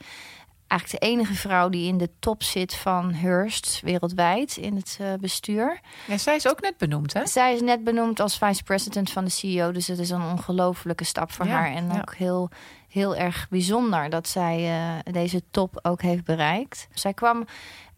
eigenlijk 0.68 1.02
de 1.02 1.08
enige 1.08 1.34
vrouw 1.34 1.70
die 1.70 1.88
in 1.88 1.98
de 1.98 2.10
top 2.20 2.44
zit 2.44 2.76
van 2.76 3.14
Hearst 3.14 3.80
wereldwijd 3.84 4.58
in 4.58 4.76
het 4.76 4.98
uh, 5.02 5.14
bestuur. 5.20 5.80
Ja, 6.08 6.18
zij 6.18 6.36
is 6.36 6.48
ook 6.50 6.62
net 6.62 6.78
benoemd, 6.78 7.14
hè? 7.14 7.28
Zij 7.28 7.54
is 7.54 7.62
net 7.62 7.84
benoemd 7.84 8.20
als 8.20 8.38
vice-president 8.38 9.12
van 9.12 9.24
de 9.24 9.30
CEO. 9.30 9.72
Dus 9.72 9.88
het 9.88 10.00
is 10.00 10.10
een 10.10 10.22
ongelofelijke 10.22 11.04
stap 11.04 11.32
voor 11.32 11.46
haar. 11.46 11.72
En 11.72 11.88
ja. 11.88 11.98
ook 11.98 12.16
heel, 12.16 12.50
heel 12.90 13.16
erg 13.16 13.48
bijzonder 13.50 14.10
dat 14.10 14.28
zij 14.28 14.60
uh, 14.60 15.14
deze 15.14 15.42
top 15.52 15.80
ook 15.82 16.02
heeft 16.02 16.24
bereikt. 16.24 16.88
Zij 16.94 17.14
kwam 17.14 17.46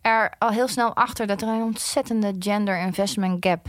er 0.01 0.33
al 0.37 0.49
heel 0.49 0.67
snel 0.67 0.95
achter 0.95 1.27
dat 1.27 1.41
er 1.41 1.47
een 1.47 1.61
ontzettende 1.61 2.35
gender 2.39 2.79
investment 2.79 3.45
gap 3.45 3.67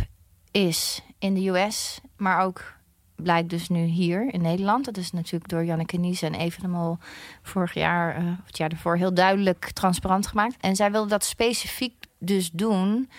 is 0.51 1.03
in 1.19 1.35
de 1.35 1.49
US, 1.49 2.01
maar 2.17 2.41
ook 2.41 2.76
blijkt 3.17 3.51
dus 3.51 3.69
nu 3.69 3.85
hier 3.85 4.33
in 4.35 4.43
Nederland. 4.43 4.85
Dat 4.85 4.97
is 4.97 5.13
natuurlijk 5.13 5.51
door 5.51 5.65
Janneke 5.65 5.97
Nies 5.97 6.23
en 6.23 6.35
Even 6.35 6.99
vorig 7.43 7.75
jaar, 7.75 8.23
uh, 8.23 8.33
het 8.47 8.57
jaar 8.57 8.71
ervoor, 8.71 8.97
heel 8.97 9.15
duidelijk 9.15 9.71
transparant 9.71 10.27
gemaakt. 10.27 10.57
En 10.61 10.77
zij 10.77 10.91
wilde 10.91 11.09
dat 11.09 11.25
specifiek 11.25 11.95
dus 12.19 12.51
doen. 12.51 13.11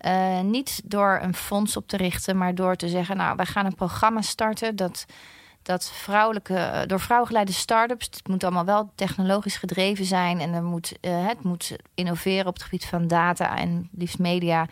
Uh, 0.00 0.40
niet 0.40 0.80
door 0.84 1.18
een 1.22 1.34
fonds 1.34 1.76
op 1.76 1.88
te 1.88 1.96
richten, 1.96 2.36
maar 2.36 2.54
door 2.54 2.76
te 2.76 2.88
zeggen: 2.88 3.16
Nou, 3.16 3.36
wij 3.36 3.46
gaan 3.46 3.66
een 3.66 3.74
programma 3.74 4.20
starten 4.20 4.76
dat, 4.76 5.04
dat 5.62 5.90
vrouwelijke, 5.90 6.54
uh, 6.54 6.80
door 6.86 7.00
vrouwgeleide 7.00 7.52
start-ups, 7.52 8.06
het 8.06 8.28
moet 8.28 8.44
allemaal 8.44 8.64
wel 8.64 8.92
technologisch 8.94 9.56
gedreven 9.56 10.04
zijn 10.04 10.40
en 10.40 10.52
er 10.52 10.62
moet, 10.62 10.92
het 11.00 11.42
moet 11.42 11.76
innoveren 11.94 12.46
op 12.46 12.54
het 12.54 12.62
gebied 12.62 12.84
van 12.84 13.06
data 13.06 13.58
en 13.58 13.88
liefst 13.92 14.18
media. 14.18 14.66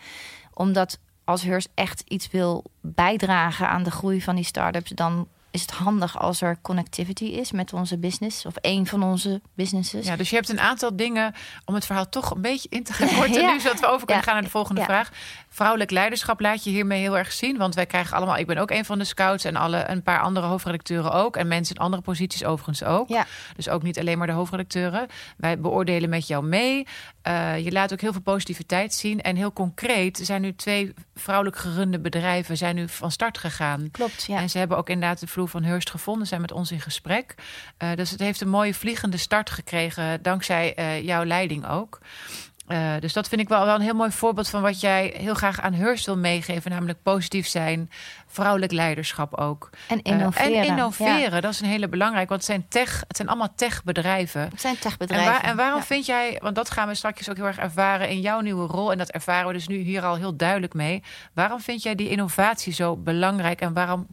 Omdat 0.53 0.99
als 1.31 1.43
Hearst 1.43 1.69
echt 1.73 2.03
iets 2.07 2.31
wil 2.31 2.63
bijdragen 2.81 3.69
aan 3.69 3.83
de 3.83 3.91
groei 3.91 4.21
van 4.21 4.35
die 4.35 4.45
start-ups, 4.45 4.89
dan 4.89 5.27
is 5.51 5.61
het 5.61 5.71
handig 5.71 6.19
als 6.19 6.41
er 6.41 6.57
connectivity 6.61 7.23
is 7.23 7.51
met 7.51 7.73
onze 7.73 7.97
business 7.97 8.45
of 8.45 8.53
een 8.61 8.87
van 8.87 9.03
onze 9.03 9.41
businesses. 9.53 10.05
Ja, 10.05 10.15
dus 10.15 10.29
je 10.29 10.35
hebt 10.35 10.49
een 10.49 10.59
aantal 10.59 10.95
dingen 10.95 11.33
om 11.65 11.73
het 11.73 11.85
verhaal 11.85 12.09
toch 12.09 12.31
een 12.31 12.41
beetje 12.41 12.69
in 12.69 12.83
te 12.83 12.93
gaan 12.93 13.07
korten. 13.17 13.45
Nu 13.45 13.59
zodat 13.59 13.79
we 13.79 13.87
over 13.87 14.05
kunnen 14.05 14.23
gaan 14.23 14.33
naar 14.33 14.43
de 14.43 14.49
volgende 14.49 14.83
vraag. 14.83 15.09
Vrouwelijk 15.49 15.91
leiderschap 15.91 16.39
laat 16.39 16.63
je 16.63 16.69
hiermee 16.69 17.01
heel 17.01 17.17
erg 17.17 17.31
zien. 17.31 17.57
Want 17.57 17.75
wij 17.75 17.85
krijgen 17.85 18.17
allemaal, 18.17 18.37
ik 18.37 18.47
ben 18.47 18.57
ook 18.57 18.71
een 18.71 18.85
van 18.85 18.97
de 18.97 19.03
scouts 19.03 19.43
en 19.43 19.55
alle, 19.55 19.89
een 19.89 20.03
paar 20.03 20.19
andere 20.19 20.45
hoofdredacteuren 20.47 21.11
ook. 21.11 21.35
En 21.35 21.47
mensen 21.47 21.75
in 21.75 21.81
andere 21.81 22.01
posities 22.01 22.43
overigens 22.43 22.83
ook. 22.83 23.09
Ja. 23.09 23.25
Dus 23.55 23.69
ook 23.69 23.83
niet 23.83 23.99
alleen 23.99 24.17
maar 24.17 24.27
de 24.27 24.33
hoofdredacteuren. 24.33 25.07
Wij 25.37 25.59
beoordelen 25.59 26.09
met 26.09 26.27
jou 26.27 26.43
mee. 26.43 26.87
Uh, 27.27 27.59
je 27.59 27.71
laat 27.71 27.93
ook 27.93 28.01
heel 28.01 28.11
veel 28.11 28.21
positiviteit 28.21 28.93
zien. 28.93 29.21
En 29.21 29.35
heel 29.35 29.53
concreet 29.53 30.19
zijn 30.23 30.41
nu 30.41 30.55
twee 30.55 30.93
vrouwelijk 31.15 31.57
gerunde 31.57 31.99
bedrijven 31.99 32.57
zijn 32.57 32.75
nu 32.75 32.87
van 32.89 33.11
start 33.11 33.37
gegaan. 33.37 33.91
Klopt, 33.91 34.23
ja. 34.23 34.37
En 34.37 34.49
ze 34.49 34.57
hebben 34.57 34.77
ook 34.77 34.89
inderdaad 34.89 35.19
de 35.19 35.27
vloer 35.27 35.40
van 35.47 35.63
Hurst 35.63 35.89
gevonden, 35.89 36.27
zijn 36.27 36.41
met 36.41 36.51
ons 36.51 36.71
in 36.71 36.81
gesprek. 36.81 37.35
Uh, 37.83 37.89
dus 37.95 38.11
het 38.11 38.19
heeft 38.19 38.41
een 38.41 38.49
mooie 38.49 38.73
vliegende 38.73 39.17
start 39.17 39.49
gekregen, 39.49 40.21
dankzij 40.21 40.73
uh, 40.79 41.01
jouw 41.05 41.23
leiding 41.23 41.67
ook. 41.67 41.99
Uh, 42.71 42.93
dus 42.99 43.13
dat 43.13 43.27
vind 43.27 43.41
ik 43.41 43.49
wel, 43.49 43.65
wel 43.65 43.75
een 43.75 43.81
heel 43.81 43.93
mooi 43.93 44.11
voorbeeld 44.11 44.49
van 44.49 44.61
wat 44.61 44.81
jij 44.81 45.13
heel 45.17 45.33
graag 45.33 45.61
aan 45.61 45.73
Hurst 45.73 46.05
wil 46.05 46.17
meegeven. 46.17 46.71
Namelijk 46.71 47.03
positief 47.03 47.47
zijn, 47.47 47.89
vrouwelijk 48.27 48.71
leiderschap 48.71 49.35
ook. 49.35 49.69
En 49.87 50.01
innoveren. 50.01 50.51
Uh, 50.51 50.59
en 50.59 50.65
innoveren, 50.65 51.31
ja. 51.31 51.41
dat 51.41 51.51
is 51.51 51.59
een 51.59 51.67
hele 51.67 51.87
belangrijke. 51.87 52.29
Want 52.29 52.41
het 52.41 52.49
zijn, 52.49 52.67
tech, 52.67 53.03
het 53.07 53.15
zijn 53.15 53.27
allemaal 53.27 53.53
techbedrijven. 53.55 54.41
Het 54.41 54.61
zijn 54.61 54.79
techbedrijven. 54.79 55.27
En, 55.27 55.33
waar, 55.33 55.43
en 55.43 55.55
waarom 55.55 55.79
ja. 55.79 55.85
vind 55.85 56.05
jij, 56.05 56.39
want 56.41 56.55
dat 56.55 56.69
gaan 56.69 56.87
we 56.87 56.95
straks 56.95 57.29
ook 57.29 57.35
heel 57.35 57.45
erg 57.45 57.57
ervaren 57.57 58.09
in 58.09 58.21
jouw 58.21 58.39
nieuwe 58.39 58.67
rol. 58.67 58.91
En 58.91 58.97
dat 58.97 59.09
ervaren 59.09 59.47
we 59.47 59.53
dus 59.53 59.67
nu 59.67 59.77
hier 59.77 60.03
al 60.03 60.15
heel 60.15 60.35
duidelijk 60.35 60.73
mee. 60.73 61.03
Waarom 61.33 61.59
vind 61.59 61.83
jij 61.83 61.95
die 61.95 62.09
innovatie 62.09 62.73
zo 62.73 62.97
belangrijk? 62.97 63.61
En 63.61 63.73
waarom 63.73 64.07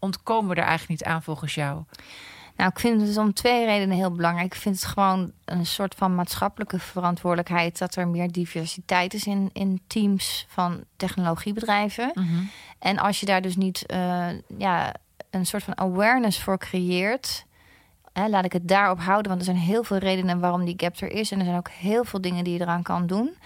ontkomen 0.00 0.50
we 0.50 0.60
er 0.60 0.66
eigenlijk 0.66 1.00
niet 1.00 1.08
aan 1.08 1.22
volgens 1.22 1.54
jou? 1.54 1.84
Nou, 2.56 2.72
ik 2.72 2.78
vind 2.78 2.98
het 2.98 3.06
dus 3.06 3.18
om 3.18 3.32
twee 3.32 3.64
redenen 3.64 3.96
heel 3.96 4.10
belangrijk. 4.10 4.54
Ik 4.54 4.60
vind 4.60 4.74
het 4.74 4.84
gewoon 4.84 5.32
een 5.44 5.66
soort 5.66 5.94
van 5.94 6.14
maatschappelijke 6.14 6.78
verantwoordelijkheid 6.78 7.78
dat 7.78 7.96
er 7.96 8.08
meer 8.08 8.32
diversiteit 8.32 9.14
is 9.14 9.26
in, 9.26 9.50
in 9.52 9.80
teams 9.86 10.46
van 10.48 10.84
technologiebedrijven. 10.96 12.10
Mm 12.14 12.26
-hmm. 12.26 12.50
En 12.78 12.98
als 12.98 13.20
je 13.20 13.26
daar 13.26 13.42
dus 13.42 13.56
niet 13.56 13.84
uh, 13.92 14.26
ja, 14.58 14.94
een 15.30 15.46
soort 15.46 15.62
van 15.62 15.78
awareness 15.78 16.42
voor 16.42 16.58
creëert. 16.58 17.44
Hè, 18.12 18.28
laat 18.28 18.44
ik 18.44 18.52
het 18.52 18.68
daarop 18.68 19.00
houden, 19.00 19.28
want 19.28 19.40
er 19.40 19.52
zijn 19.54 19.64
heel 19.64 19.84
veel 19.84 19.96
redenen 19.96 20.40
waarom 20.40 20.64
die 20.64 20.74
gap 20.76 20.96
er 20.96 21.10
is. 21.10 21.30
En 21.30 21.38
er 21.38 21.44
zijn 21.44 21.56
ook 21.56 21.70
heel 21.70 22.04
veel 22.04 22.20
dingen 22.20 22.44
die 22.44 22.52
je 22.52 22.60
eraan 22.60 22.82
kan 22.82 23.06
doen. 23.06 23.36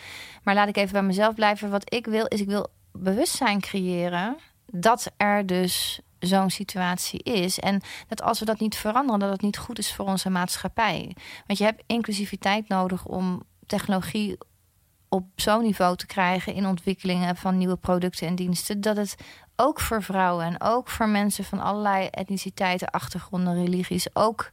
Maar 0.42 0.54
laat 0.54 0.68
ik 0.68 0.76
even 0.76 0.92
bij 0.92 1.02
mezelf 1.02 1.34
blijven. 1.34 1.70
Wat 1.70 1.94
ik 1.94 2.06
wil, 2.06 2.26
is 2.26 2.40
ik 2.40 2.49
wil 2.49 2.66
bewustzijn 2.92 3.61
creëren 3.61 4.37
dat 4.66 5.12
er 5.16 5.46
dus 5.46 6.00
zo'n 6.26 6.50
situatie 6.50 7.23
is. 7.23 7.59
En 7.61 7.81
dat 8.09 8.23
als 8.23 8.38
we 8.38 8.45
dat 8.45 8.61
niet 8.61 8.76
veranderen, 8.76 9.21
dat 9.21 9.31
het 9.31 9.43
niet 9.43 9.59
goed 9.59 9.78
is 9.78 9.95
voor 9.95 10.07
onze 10.07 10.31
maatschappij. 10.31 11.16
Want 11.47 11.59
je 11.59 11.64
hebt 11.64 11.83
inclusiviteit 11.87 12.69
nodig 12.69 13.04
om 13.04 13.43
technologie 13.66 14.38
op 15.09 15.25
zo'n 15.37 15.62
niveau 15.62 15.97
te 15.97 16.07
krijgen 16.07 16.54
in 16.54 16.66
ontwikkelingen 16.66 17.37
van 17.37 17.59
nieuwe 17.59 17.76
producten 17.76 18.26
en 18.26 18.35
diensten. 18.35 18.81
Dat 18.81 18.97
het 18.97 19.14
ook 19.57 19.81
voor 19.81 20.02
vrouwen 20.02 20.47
en 20.47 20.61
ook 20.61 20.88
voor 20.88 21.09
mensen 21.09 21.45
van 21.45 21.61
allerlei 21.61 22.07
etniciteiten, 22.11 22.90
achtergronden, 22.90 23.54
religies 23.54 24.07
ook 24.12 24.50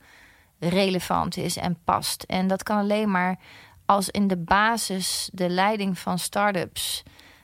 relevant 0.59 1.37
is 1.37 1.57
en 1.57 1.77
past. 1.83 2.23
En 2.23 2.47
dat 2.47 2.63
kan 2.63 2.77
alleen 2.77 3.11
maar 3.11 3.39
als 3.85 4.09
in 4.09 4.27
de 4.27 4.37
basis 4.37 5.29
de 5.33 5.49
leiding 5.49 5.97
van 5.97 6.19
start-ups. 6.19 7.03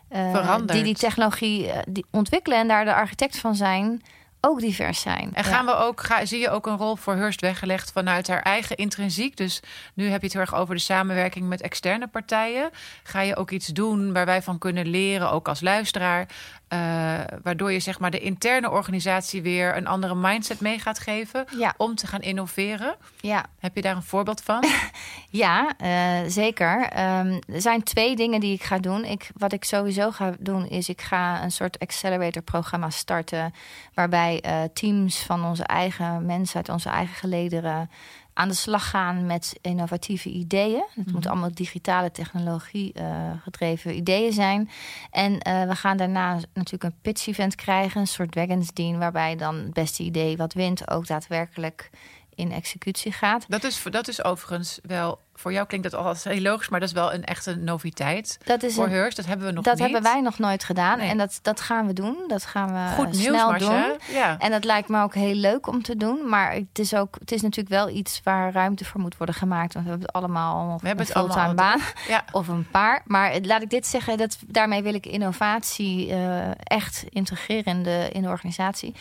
Uh, 0.10 0.58
die 0.66 0.84
die 0.84 0.96
technologie 0.96 1.66
uh, 1.66 1.78
die 1.90 2.06
ontwikkelen 2.12 2.58
en 2.58 2.68
daar 2.68 2.86
de 2.86 2.94
architect 2.94 3.40
van 3.40 3.56
zijn, 3.56 4.02
ook 4.48 4.60
divers 4.60 5.02
zijn. 5.02 5.30
En 5.34 5.44
gaan 5.44 5.66
ja. 5.66 5.72
we 5.72 5.78
ook, 5.78 6.02
ga, 6.02 6.26
zie 6.26 6.40
je 6.40 6.50
ook 6.50 6.68
een 6.68 6.78
rol 6.78 6.96
voor 6.96 7.14
Hurst 7.14 7.42
weggelegd 7.42 7.92
vanuit 7.92 8.28
haar 8.28 8.42
eigen 8.42 8.76
intrinsiek? 8.76 9.38
Dus 9.38 9.62
nu 9.94 10.08
heb 10.10 10.20
je 10.20 10.26
het 10.26 10.34
heel 10.34 10.42
erg 10.42 10.56
over 10.56 10.76
de 10.76 10.82
samenwerking 10.82 11.48
met 11.48 11.62
externe 11.62 12.08
partijen. 12.08 12.70
Ga 13.04 13.22
je 13.22 13.36
ook 13.36 13.52
iets 13.52 13.68
doen 13.68 14.14
waar 14.14 14.26
wij 14.26 14.42
van 14.42 14.58
kunnen 14.58 14.88
leren, 14.88 15.32
ook 15.32 15.48
als 15.48 15.62
luisteraar? 15.62 16.28
Uh, 16.74 17.20
waardoor 17.44 17.72
je 17.72 17.80
zeg 17.80 18.00
maar 18.00 18.12
de 18.12 18.20
interne 18.20 18.70
organisatie 18.70 19.42
weer 19.42 19.78
een 19.78 19.88
andere 19.88 20.16
mindset 20.16 20.60
mee 20.60 20.80
gaat 20.80 21.00
geven 21.00 21.46
ja. 21.58 21.74
om 21.78 21.96
te 21.96 22.08
gaan 22.08 22.22
innoveren. 22.22 22.96
Ja. 23.22 23.46
Heb 23.60 23.76
je 23.76 23.82
daar 23.82 23.96
een 23.96 24.04
voorbeeld 24.04 24.42
van? 24.42 24.64
ja, 25.44 25.74
uh, 25.84 26.30
zeker. 26.30 26.82
Um, 26.82 27.40
er 27.54 27.62
zijn 27.62 27.84
twee 27.84 28.16
dingen 28.16 28.40
die 28.40 28.54
ik 28.54 28.64
ga 28.64 28.78
doen. 28.78 29.06
Ik, 29.06 29.30
wat 29.38 29.54
ik 29.54 29.64
sowieso 29.64 30.12
ga 30.12 30.34
doen 30.40 30.68
is 30.68 30.90
ik 30.90 31.02
ga 31.02 31.44
een 31.44 31.52
soort 31.52 31.80
accelerator 31.80 32.42
programma 32.42 32.90
starten 32.90 33.54
waarbij 33.94 34.44
uh, 34.46 34.64
teams 34.74 35.20
van 35.20 35.46
onze 35.46 35.64
eigen 35.64 36.26
mensen 36.26 36.56
uit 36.56 36.70
onze 36.70 36.90
eigen 36.90 37.16
gelederen 37.16 37.90
aan 38.38 38.48
de 38.48 38.54
slag 38.54 38.90
gaan 38.90 39.26
met 39.26 39.60
innovatieve 39.62 40.30
ideeën. 40.30 40.84
Het 40.96 41.06
mm. 41.06 41.14
moet 41.14 41.28
allemaal 41.28 41.54
digitale 41.54 42.12
technologie 42.12 42.94
uh, 43.00 43.32
gedreven 43.44 43.96
ideeën 43.96 44.34
zijn. 44.34 44.70
En 45.12 45.32
uh, 45.32 45.64
we 45.68 45.76
gaan 45.76 45.98
daarna 45.98 46.40
natuurlijk 46.54 46.84
een 46.84 47.00
pitch 47.02 47.28
event 47.28 47.56
krijgen, 47.56 48.02
een 48.02 48.08
soort 48.08 48.32
Dragons 48.32 48.74
Dean, 48.74 48.98
waarbij 48.98 49.36
dan 49.36 49.56
het 49.56 49.74
beste 49.74 50.04
idee 50.04 50.38
wat 50.38 50.54
wint 50.54 50.90
ook 50.90 51.08
daadwerkelijk 51.08 51.90
in 52.36 52.52
executie 52.52 53.12
gaat. 53.12 53.46
Dat 53.48 53.64
is, 53.64 53.84
dat 53.90 54.08
is 54.08 54.24
overigens 54.24 54.80
wel 54.84 55.20
voor 55.40 55.54
jou 55.54 55.68
klinkt 55.68 55.92
dat 55.92 56.00
altijd 56.00 56.24
heel 56.24 56.42
logisch, 56.42 56.70
maar 56.70 56.80
dat 56.80 56.90
is 56.90 56.96
wel 56.96 57.14
een 57.14 57.24
echte 57.24 57.56
noviteit. 57.56 58.38
Dat 58.44 58.64
is 58.64 58.74
voor 58.74 58.86
een, 58.86 58.92
Hearst. 58.92 59.18
Dat 59.18 59.26
hebben 59.26 59.48
we 59.48 59.54
nog 59.54 59.64
dat 59.64 59.74
niet. 59.74 59.84
hebben 59.84 60.02
wij 60.02 60.22
nog 60.22 60.40
nooit 60.40 60.64
gedaan. 60.64 60.98
Nee. 60.98 61.10
En 61.10 61.18
dat, 61.18 61.40
dat 61.42 61.62
gaan 61.62 61.88
we 61.88 61.94
doen. 61.94 62.18
Dat 62.28 62.46
gaan 62.46 62.74
we 62.74 62.96
Goed 62.96 63.12
nieuws, 63.12 63.24
snel 63.24 63.50
Marcia. 63.50 63.88
doen. 63.88 63.98
Ja. 64.12 64.38
En 64.40 64.52
dat 64.52 64.64
lijkt 64.64 64.90
me 64.90 65.02
ook 65.02 65.14
heel 65.14 65.34
leuk 65.34 65.68
om 65.68 65.84
te 65.84 65.98
doen. 65.98 66.30
Maar 66.30 66.54
het 66.54 66.80
is, 66.80 66.94
ook, 66.94 67.16
het 67.20 67.32
is 67.32 67.42
natuurlijk 67.42 67.76
wel 67.76 67.90
iets 67.90 68.22
waar 68.24 68.52
ruimte 68.52 68.86
voor 68.86 69.02
moet 69.02 69.18
worden 69.18 69.36
gemaakt. 69.36 69.74
Want 69.74 69.86
we 69.86 69.92
hebben 69.92 70.08
het 70.08 70.16
allemaal 70.16 70.78
we 70.82 70.88
hebben 70.88 71.06
een 71.06 71.14
het 71.14 71.36
allemaal 71.36 71.54
baan. 71.54 71.80
Ja. 72.08 72.24
Of 72.32 72.48
een 72.48 72.68
paar. 72.72 73.02
Maar 73.06 73.40
laat 73.42 73.62
ik 73.62 73.70
dit 73.70 73.88
zeggen. 73.88 74.18
Dat, 74.18 74.38
daarmee 74.48 74.84
wil 74.84 74.94
ik 74.94 75.06
innovatie 75.06 76.08
uh, 76.08 76.50
echt 76.64 77.06
integreren 77.10 77.66
in 77.78 77.84
de, 77.84 78.10
in 78.12 78.22
de 78.22 78.30
organisatie. 78.30 78.96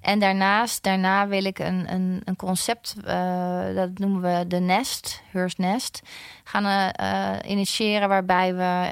En 0.00 0.18
daarnaast, 0.18 0.82
daarna 0.82 1.28
wil 1.28 1.44
ik 1.44 1.58
een, 1.58 1.92
een, 1.92 2.20
een 2.24 2.36
concept, 2.36 2.94
uh, 3.06 3.74
dat 3.74 3.98
noemen 3.98 4.20
we 4.20 4.46
de 4.46 4.58
Nest, 4.58 5.22
Hearst 5.30 5.58
Nest, 5.58 6.00
gaan 6.44 6.92
uh, 7.00 7.50
initiëren 7.50 8.08
waarbij 8.08 8.54
we 8.54 8.90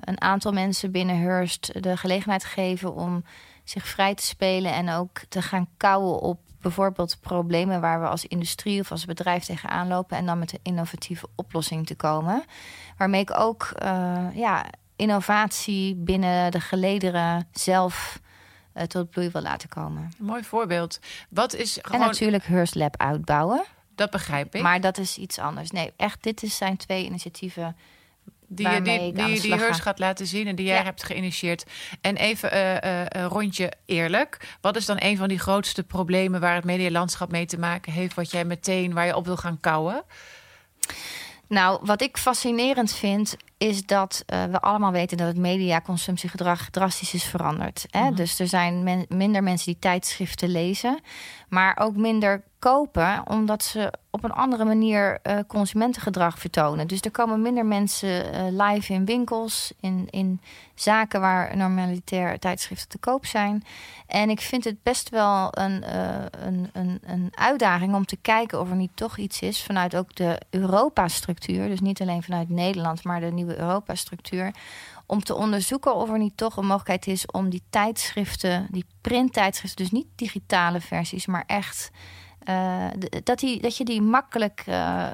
een 0.00 0.20
aantal 0.20 0.52
mensen 0.52 0.90
binnen 0.90 1.20
Hearst 1.20 1.82
de 1.82 1.96
gelegenheid 1.96 2.44
geven 2.44 2.94
om 2.94 3.24
zich 3.64 3.86
vrij 3.86 4.14
te 4.14 4.22
spelen 4.22 4.72
en 4.72 4.90
ook 4.90 5.20
te 5.28 5.42
gaan 5.42 5.68
kouwen 5.76 6.20
op 6.20 6.40
bijvoorbeeld 6.60 7.18
problemen 7.20 7.80
waar 7.80 8.00
we 8.00 8.08
als 8.08 8.26
industrie 8.26 8.80
of 8.80 8.90
als 8.90 9.04
bedrijf 9.04 9.44
tegenaan 9.44 9.88
lopen 9.88 10.16
en 10.16 10.26
dan 10.26 10.38
met 10.38 10.52
een 10.52 10.60
innovatieve 10.62 11.26
oplossing 11.34 11.86
te 11.86 11.94
komen. 11.94 12.44
Waarmee 12.96 13.20
ik 13.20 13.38
ook 13.38 13.72
ja, 14.34 14.64
innovatie 14.96 15.94
binnen 15.94 16.50
de 16.50 16.60
gelederen 16.60 17.48
zelf 17.52 18.20
uh, 18.76 18.82
tot 18.82 19.10
bloei 19.10 19.30
wil 19.30 19.42
laten 19.42 19.68
komen. 19.68 20.12
Mooi 20.18 20.44
voorbeeld. 20.44 20.98
Wat 21.28 21.54
is 21.54 21.78
gewoon... 21.82 22.00
En 22.00 22.06
natuurlijk 22.06 22.44
Hearst 22.44 22.74
Lab 22.74 22.96
uitbouwen. 22.96 23.64
Dat 23.94 24.10
begrijp 24.10 24.54
ik. 24.54 24.62
Maar 24.62 24.80
dat 24.80 24.98
is 24.98 25.16
iets 25.16 25.38
anders. 25.38 25.70
Nee, 25.70 25.92
echt, 25.96 26.22
dit 26.22 26.42
is 26.42 26.56
zijn 26.56 26.76
twee 26.76 27.04
initiatieven 27.04 27.76
die 28.48 28.68
je 28.68 28.82
die, 28.82 29.40
die, 29.40 29.58
gaat 29.58 29.98
laten 29.98 30.26
zien 30.26 30.46
en 30.46 30.56
die 30.56 30.66
jij 30.66 30.76
ja. 30.76 30.82
hebt 30.82 31.02
geïnitieerd. 31.02 31.64
En 32.00 32.16
even 32.16 32.54
uh, 32.54 32.74
uh, 32.74 33.04
een 33.08 33.28
rondje 33.28 33.72
eerlijk. 33.86 34.56
Wat 34.60 34.76
is 34.76 34.86
dan 34.86 34.96
een 35.00 35.16
van 35.16 35.28
die 35.28 35.38
grootste 35.38 35.82
problemen 35.82 36.40
waar 36.40 36.54
het 36.54 36.64
medialandschap 36.64 37.30
mee 37.30 37.46
te 37.46 37.58
maken 37.58 37.92
heeft, 37.92 38.14
wat 38.14 38.30
jij 38.30 38.44
meteen 38.44 38.94
waar 38.94 39.06
je 39.06 39.16
op 39.16 39.24
wil 39.24 39.36
gaan 39.36 39.60
kouwen? 39.60 40.04
Nou, 41.48 41.80
wat 41.82 42.02
ik 42.02 42.16
fascinerend 42.16 42.92
vind, 42.92 43.36
is 43.58 43.86
dat 43.86 44.24
uh, 44.26 44.44
we 44.44 44.60
allemaal 44.60 44.92
weten 44.92 45.16
dat 45.16 45.26
het 45.26 45.36
mediaconsumptiegedrag 45.36 46.70
drastisch 46.70 47.14
is 47.14 47.24
veranderd. 47.24 47.86
Hè? 47.90 48.00
Mm 48.00 48.06
-hmm. 48.06 48.16
Dus 48.16 48.38
er 48.38 48.48
zijn 48.48 48.82
men, 48.82 49.06
minder 49.08 49.42
mensen 49.42 49.72
die 49.72 49.80
tijdschriften 49.80 50.48
lezen, 50.48 51.00
maar 51.48 51.76
ook 51.80 51.96
minder 51.96 52.42
kopen, 52.58 53.22
omdat 53.28 53.62
ze 53.62 53.92
op 54.10 54.24
een 54.24 54.32
andere 54.32 54.64
manier 54.64 55.18
uh, 55.22 55.38
consumentengedrag 55.46 56.38
vertonen. 56.38 56.86
Dus 56.86 57.00
er 57.00 57.10
komen 57.10 57.42
minder 57.42 57.66
mensen 57.66 58.34
uh, 58.34 58.66
live 58.66 58.92
in 58.92 59.04
winkels, 59.04 59.72
in, 59.80 60.06
in 60.10 60.40
zaken 60.74 61.20
waar 61.20 61.56
normalitair 61.56 62.38
tijdschriften 62.38 62.88
te 62.88 62.98
koop 62.98 63.26
zijn. 63.26 63.64
En 64.06 64.30
ik 64.30 64.40
vind 64.40 64.64
het 64.64 64.82
best 64.82 65.08
wel 65.08 65.48
een, 65.50 65.84
een, 66.46 66.70
een, 66.72 67.00
een 67.06 67.28
uitdaging 67.34 67.94
om 67.94 68.06
te 68.06 68.16
kijken 68.16 68.60
of 68.60 68.70
er 68.70 68.76
niet 68.76 68.96
toch 68.96 69.16
iets 69.16 69.40
is 69.40 69.62
vanuit 69.62 69.96
ook 69.96 70.14
de 70.14 70.40
Europa-structuur. 70.50 71.68
Dus 71.68 71.80
niet 71.80 72.00
alleen 72.00 72.22
vanuit 72.22 72.48
Nederland, 72.48 73.04
maar 73.04 73.20
de 73.20 73.32
nieuwe 73.32 73.45
Europa-structuur 73.54 74.54
om 75.06 75.22
te 75.22 75.34
onderzoeken 75.34 75.94
of 75.94 76.10
er 76.10 76.18
niet 76.18 76.36
toch 76.36 76.56
een 76.56 76.66
mogelijkheid 76.66 77.06
is 77.06 77.26
om 77.26 77.50
die 77.50 77.62
tijdschriften, 77.70 78.66
die 78.70 78.84
printtijdschriften, 79.00 79.84
dus 79.84 79.92
niet 79.92 80.06
digitale 80.14 80.80
versies, 80.80 81.26
maar 81.26 81.44
echt 81.46 81.90
uh, 82.48 82.86
dat, 83.22 83.38
die, 83.38 83.60
dat 83.60 83.76
je 83.76 83.84
die 83.84 84.02
makkelijk 84.02 84.64
uh, 84.68 85.10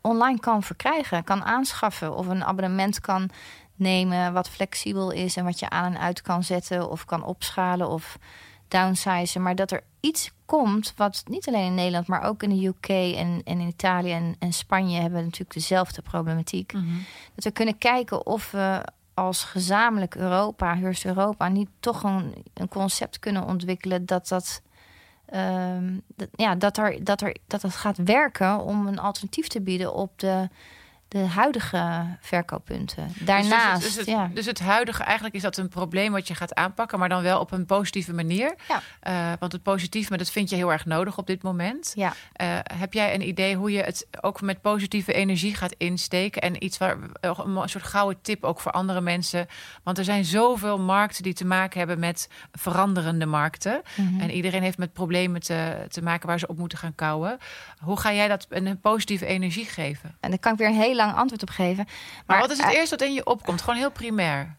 online 0.00 0.40
kan 0.40 0.62
verkrijgen, 0.62 1.24
kan 1.24 1.44
aanschaffen 1.44 2.16
of 2.16 2.26
een 2.26 2.44
abonnement 2.44 3.00
kan 3.00 3.30
nemen 3.74 4.32
wat 4.32 4.48
flexibel 4.48 5.10
is 5.10 5.36
en 5.36 5.44
wat 5.44 5.58
je 5.58 5.70
aan 5.70 5.94
en 5.94 6.00
uit 6.00 6.22
kan 6.22 6.44
zetten 6.44 6.90
of 6.90 7.04
kan 7.04 7.24
opschalen 7.24 7.88
of 7.88 8.18
downsizen, 8.70 9.42
maar 9.42 9.54
dat 9.54 9.70
er 9.70 9.82
iets 10.00 10.30
komt 10.44 10.92
wat 10.96 11.22
niet 11.28 11.48
alleen 11.48 11.66
in 11.66 11.74
Nederland, 11.74 12.06
maar 12.06 12.22
ook 12.22 12.42
in 12.42 12.48
de 12.48 12.66
UK 12.66 12.88
en, 12.88 13.40
en 13.44 13.60
in 13.60 13.68
Italië 13.68 14.12
en, 14.12 14.36
en 14.38 14.52
Spanje 14.52 15.00
hebben 15.00 15.22
natuurlijk 15.22 15.52
dezelfde 15.52 16.02
problematiek. 16.02 16.72
Mhm. 16.72 16.84
Dat 17.34 17.44
we 17.44 17.50
kunnen 17.50 17.78
kijken 17.78 18.26
of 18.26 18.50
we 18.50 18.82
als 19.14 19.44
gezamenlijk 19.44 20.14
Europa, 20.14 20.74
Heerst 20.74 21.04
Europa, 21.04 21.48
niet 21.48 21.68
toch 21.80 22.02
een, 22.02 22.34
een 22.54 22.68
concept 22.68 23.18
kunnen 23.18 23.44
ontwikkelen 23.46 24.06
dat 24.06 24.28
dat. 24.28 24.62
ehm, 25.26 25.98
dat, 26.16 26.28
ja, 26.32 26.54
dat, 26.54 26.76
er, 26.76 27.04
dat, 27.04 27.20
er, 27.20 27.36
dat 27.46 27.62
het 27.62 27.74
gaat 27.74 27.96
werken 27.96 28.60
om 28.60 28.86
een 28.86 28.98
alternatief 28.98 29.48
te 29.48 29.60
bieden 29.60 29.94
op 29.94 30.18
de, 30.18 30.48
de 31.10 31.18
huidige 31.18 32.06
verkooppunten. 32.20 33.12
Daarnaast, 33.18 33.82
dus, 33.82 33.84
het, 33.84 33.94
dus, 33.94 33.96
het, 33.96 34.06
ja. 34.06 34.30
dus 34.34 34.46
het 34.46 34.60
huidige, 34.60 35.02
eigenlijk 35.02 35.34
is 35.34 35.42
dat 35.42 35.56
een 35.56 35.68
probleem 35.68 36.12
wat 36.12 36.28
je 36.28 36.34
gaat 36.34 36.54
aanpakken, 36.54 36.98
maar 36.98 37.08
dan 37.08 37.22
wel 37.22 37.40
op 37.40 37.52
een 37.52 37.66
positieve 37.66 38.12
manier. 38.12 38.54
Ja. 38.68 38.82
Eh, 39.00 39.32
want 39.38 39.52
het 39.52 39.62
positieve, 39.62 40.16
dat 40.16 40.30
vind 40.30 40.50
je 40.50 40.56
heel 40.56 40.72
erg 40.72 40.84
nodig 40.84 41.18
op 41.18 41.26
dit 41.26 41.42
moment. 41.42 41.92
Ja. 41.94 42.12
Eh, 42.32 42.48
heb 42.78 42.92
jij 42.92 43.14
een 43.14 43.28
idee 43.28 43.56
hoe 43.56 43.72
je 43.72 43.82
het 43.82 44.06
ook 44.20 44.40
met 44.40 44.60
positieve 44.60 45.12
energie 45.12 45.54
gaat 45.54 45.74
insteken? 45.78 46.42
En 46.42 46.64
iets 46.64 46.78
waar 46.78 46.96
een 47.20 47.68
soort 47.68 47.84
gouden 47.84 48.22
tip 48.22 48.44
ook 48.44 48.60
voor 48.60 48.72
andere 48.72 49.00
mensen. 49.00 49.46
Want 49.82 49.98
er 49.98 50.04
zijn 50.04 50.24
zoveel 50.24 50.78
markten 50.78 51.22
die 51.22 51.34
te 51.34 51.46
maken 51.46 51.78
hebben 51.78 51.98
met 51.98 52.28
veranderende 52.52 53.26
markten. 53.26 53.82
Mhm. 53.96 54.20
En 54.20 54.30
iedereen 54.30 54.62
heeft 54.62 54.78
met 54.78 54.92
problemen 54.92 55.40
te, 55.40 55.86
te 55.88 56.02
maken 56.02 56.26
waar 56.26 56.38
ze 56.38 56.46
op 56.46 56.58
moeten 56.58 56.78
gaan 56.78 56.94
kouwen. 56.94 57.38
Hoe 57.78 58.00
ga 58.00 58.12
jij 58.12 58.28
dat 58.28 58.46
een 58.48 58.80
positieve 58.80 59.26
energie 59.26 59.64
geven? 59.64 60.16
En 60.20 60.30
daar 60.30 60.38
kan 60.38 60.52
ik 60.52 60.58
weer 60.58 60.68
een 60.68 60.74
heel 60.74 60.98
lang 61.04 61.14
antwoord 61.14 61.42
op 61.42 61.50
geven. 61.50 61.86
Maar, 62.26 62.40
wat 62.40 62.50
is 62.50 62.58
het 62.58 62.66
eh, 62.66 62.72
eerste 62.72 62.96
wat 62.96 63.06
in 63.06 63.14
je 63.14 63.26
opkomt? 63.26 63.60
Gewoon 63.60 63.78
heel 63.78 63.90
primair. 63.90 64.56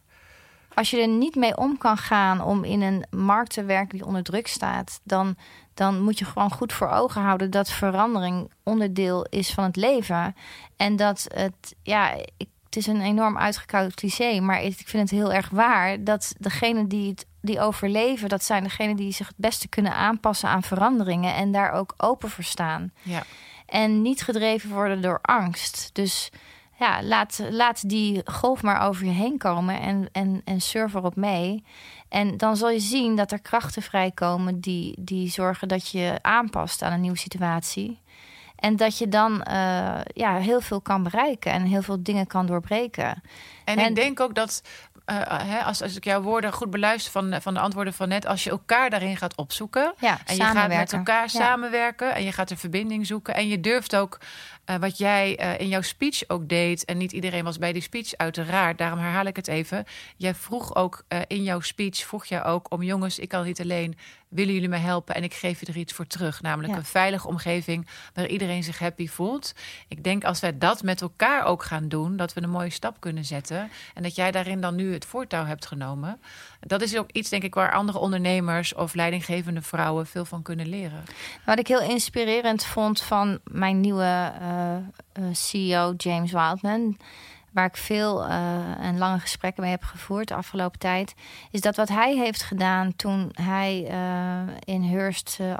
als 0.74 0.90
je 0.90 1.00
er 1.00 1.08
niet 1.08 1.34
mee 1.34 1.56
om 1.56 1.78
kan 1.78 1.96
gaan 1.96 2.42
om 2.42 2.64
in 2.64 2.82
een 2.82 3.04
markt 3.10 3.52
te 3.52 3.64
werken 3.64 3.98
die 3.98 4.06
onder 4.06 4.22
druk 4.22 4.46
staat, 4.46 5.00
dan, 5.02 5.36
dan 5.74 6.00
moet 6.00 6.18
je 6.18 6.24
gewoon 6.24 6.50
goed 6.50 6.72
voor 6.72 6.88
ogen 6.88 7.22
houden 7.22 7.50
dat 7.50 7.70
verandering 7.70 8.50
onderdeel 8.62 9.26
is 9.30 9.52
van 9.52 9.64
het 9.64 9.76
leven. 9.76 10.36
En 10.76 10.96
dat 10.96 11.26
het, 11.28 11.74
ja, 11.82 12.12
ik, 12.36 12.48
het 12.64 12.76
is 12.76 12.86
een 12.86 13.00
enorm 13.00 13.38
uitgekoud 13.38 13.94
cliché, 13.94 14.40
maar 14.40 14.62
ik 14.62 14.82
vind 14.84 15.10
het 15.10 15.20
heel 15.20 15.32
erg 15.32 15.48
waar 15.50 16.04
dat 16.04 16.34
degenen 16.38 16.88
die 16.88 17.10
het 17.10 17.26
die 17.42 17.60
overleven, 17.60 18.28
dat 18.28 18.44
zijn 18.44 18.62
degenen 18.62 18.96
die 18.96 19.12
zich 19.12 19.26
het 19.26 19.36
beste 19.36 19.68
kunnen 19.68 19.94
aanpassen 19.94 20.48
aan 20.48 20.62
veranderingen 20.62 21.34
en 21.34 21.52
daar 21.52 21.72
ook 21.72 21.94
open 21.96 22.30
voor 22.30 22.44
staan. 22.44 22.92
Ja. 23.02 23.22
En 23.72 24.02
niet 24.02 24.22
gedreven 24.22 24.70
worden 24.70 25.02
door 25.02 25.18
angst. 25.22 25.90
Dus 25.92 26.30
ja, 26.78 27.02
laat, 27.02 27.40
laat 27.50 27.88
die 27.88 28.20
golf 28.24 28.62
maar 28.62 28.86
over 28.88 29.04
je 29.04 29.10
heen 29.10 29.38
komen 29.38 29.80
en, 29.80 30.08
en, 30.12 30.42
en 30.44 30.60
surf 30.60 30.94
erop 30.94 31.16
mee. 31.16 31.64
En 32.08 32.36
dan 32.36 32.56
zal 32.56 32.70
je 32.70 32.80
zien 32.80 33.16
dat 33.16 33.32
er 33.32 33.40
krachten 33.40 33.82
vrijkomen 33.82 34.60
die, 34.60 34.94
die 34.98 35.30
zorgen 35.30 35.68
dat 35.68 35.88
je 35.88 36.18
aanpast 36.22 36.82
aan 36.82 36.92
een 36.92 37.00
nieuwe 37.00 37.18
situatie. 37.18 38.00
En 38.56 38.76
dat 38.76 38.98
je 38.98 39.08
dan 39.08 39.42
eh, 39.42 40.00
ja, 40.14 40.36
heel 40.36 40.60
veel 40.60 40.80
kan 40.80 41.02
bereiken 41.02 41.52
en 41.52 41.62
heel 41.62 41.82
veel 41.82 42.02
dingen 42.02 42.26
kan 42.26 42.46
doorbreken. 42.46 43.22
En, 43.64 43.78
En- 43.78 43.88
ik 43.88 43.94
denk 43.94 44.20
ook 44.20 44.34
dat, 44.34 44.62
eh, 45.04 45.16
hè, 45.28 45.58
als, 45.62 45.82
als 45.82 45.96
ik 45.96 46.04
jouw 46.04 46.20
woorden 46.20 46.52
goed 46.52 46.70
beluister 46.70 47.12
van, 47.12 47.34
van 47.42 47.54
de 47.54 47.60
antwoorden 47.60 47.92
van 47.94 48.08
net, 48.08 48.26
als 48.26 48.44
je 48.44 48.50
elkaar 48.50 48.90
daarin 48.90 49.16
gaat 49.16 49.34
opzoeken. 49.34 49.94
Ja, 49.98 50.18
En 50.26 50.36
je 50.36 50.42
gaat 50.42 50.68
met 50.68 50.92
elkaar 50.92 51.22
Ja. 51.22 51.28
samenwerken 51.28 52.14
en 52.14 52.22
je 52.24 52.32
gaat 52.32 52.50
een 52.50 52.58
verbinding 52.58 53.06
zoeken. 53.06 53.34
En 53.34 53.48
je 53.48 53.60
durft 53.60 53.96
ook 53.96 54.18
eh, 54.64 54.76
wat 54.76 54.98
jij 54.98 55.36
eh, 55.36 55.60
in 55.60 55.68
jouw 55.68 55.80
speech 55.80 56.22
ook 56.28 56.48
deed. 56.48 56.84
En 56.84 56.96
niet 56.96 57.12
iedereen 57.12 57.44
was 57.44 57.58
bij 57.58 57.72
die 57.72 57.82
speech, 57.82 58.16
uiteraard. 58.16 58.78
Daarom 58.78 58.98
herhaal 58.98 59.26
ik 59.26 59.36
het 59.36 59.48
even. 59.48 59.84
Jij 60.16 60.34
vroeg 60.34 60.74
ook 60.74 61.04
eh, 61.08 61.20
in 61.26 61.42
jouw 61.42 61.60
speech, 61.60 61.96
vroeg 61.96 62.24
jij 62.24 62.44
ook 62.44 62.72
om 62.72 62.82
jongens, 62.82 63.18
ik 63.18 63.28
kan 63.28 63.44
niet 63.44 63.60
alleen. 63.60 63.96
Willen 64.28 64.54
jullie 64.54 64.68
mij 64.68 64.78
helpen? 64.78 65.14
En 65.14 65.22
ik 65.22 65.34
geef 65.34 65.60
je 65.60 65.66
er 65.66 65.76
iets 65.76 65.92
voor 65.92 66.06
terug. 66.06 66.42
Namelijk 66.42 66.72
Ja. 66.72 66.78
een 66.78 66.84
veilige 66.84 67.28
omgeving 67.28 67.86
waar 68.14 68.26
iedereen 68.26 68.62
zich 68.62 68.78
happy 68.78 69.08
voelt. 69.08 69.52
Ik 69.88 70.04
denk 70.04 70.24
als 70.24 70.40
wij 70.40 70.58
dat 70.58 70.82
met 70.82 71.00
elkaar 71.00 71.44
ook 71.44 71.62
gaan 71.62 71.88
doen, 71.88 72.16
dat 72.16 72.32
we 72.32 72.42
een 72.42 72.50
mooie 72.50 72.70
stap 72.70 73.00
kunnen 73.00 73.24
zetten. 73.24 73.70
En 73.94 74.02
dat 74.02 74.14
jij 74.14 74.30
daarin 74.30 74.60
dan 74.60 74.74
nu 74.74 74.92
het 74.92 75.04
voortouw 75.04 75.44
hebt 75.44 75.66
genomen. 75.66 76.20
Dat 76.60 76.82
is 76.82 76.96
ook 76.96 77.10
iets, 77.10 77.28
denk 77.28 77.42
ik, 77.42 77.54
waar 77.54 77.72
andere 77.72 77.98
ondernemers 77.98 78.74
of 78.74 78.94
leidinggevende 78.94 79.62
vrouwen 79.62 80.06
veel 80.06 80.24
van 80.24 80.42
kunnen 80.42 80.68
leren. 80.68 81.04
Wat 81.44 81.58
ik 81.58 81.66
heel 81.66 81.82
inspirerend 81.82 82.64
vond 82.64 83.00
van 83.02 83.38
mijn 83.44 83.80
nieuwe 83.80 84.32
CEO 85.32 85.94
James 85.96 86.32
Wildman, 86.32 86.96
waar 87.52 87.66
ik 87.66 87.76
veel 87.76 88.24
eh, 88.24 88.84
en 88.84 88.98
lange 88.98 89.18
gesprekken 89.18 89.62
mee 89.62 89.70
heb 89.72 89.82
gevoerd 89.82 90.28
de 90.28 90.34
afgelopen 90.34 90.78
tijd, 90.78 91.14
is 91.50 91.60
dat 91.60 91.76
wat 91.76 91.88
hij 91.88 92.16
heeft 92.16 92.42
gedaan 92.42 92.96
toen 92.96 93.30
hij 93.32 93.86
eh, 93.88 94.74
in 94.74 94.82
Hearst 94.82 95.36
eh, 95.40 95.56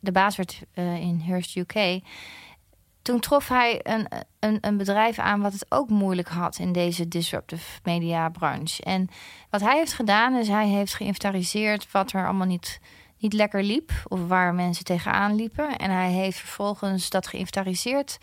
de 0.00 0.12
baas 0.12 0.36
werd 0.36 0.62
eh, 0.74 1.00
in 1.00 1.20
Hearst 1.24 1.56
UK. 1.56 2.00
Toen 3.02 3.20
trof 3.20 3.48
hij 3.48 3.80
een, 3.82 4.06
een, 4.38 4.58
een 4.60 4.76
bedrijf 4.76 5.18
aan 5.18 5.40
wat 5.40 5.52
het 5.52 5.66
ook 5.68 5.88
moeilijk 5.88 6.28
had 6.28 6.58
in 6.58 6.72
deze 6.72 7.08
disruptive 7.08 7.80
media 7.82 8.28
branche. 8.28 8.82
En 8.82 9.08
wat 9.50 9.60
hij 9.60 9.76
heeft 9.76 9.92
gedaan 9.92 10.34
is 10.34 10.48
hij 10.48 10.66
heeft 10.66 10.94
geïnventariseerd 10.94 11.92
wat 11.92 12.12
er 12.12 12.24
allemaal 12.24 12.46
niet 12.46 12.80
niet 13.20 13.32
lekker 13.32 13.62
liep 13.62 13.92
of 14.08 14.26
waar 14.26 14.54
mensen 14.54 14.84
tegenaan 14.84 15.34
liepen. 15.34 15.76
En 15.76 15.90
hij 15.90 16.10
heeft 16.10 16.38
vervolgens 16.38 17.10
dat 17.10 17.26
geïnventariseerd 17.26 18.18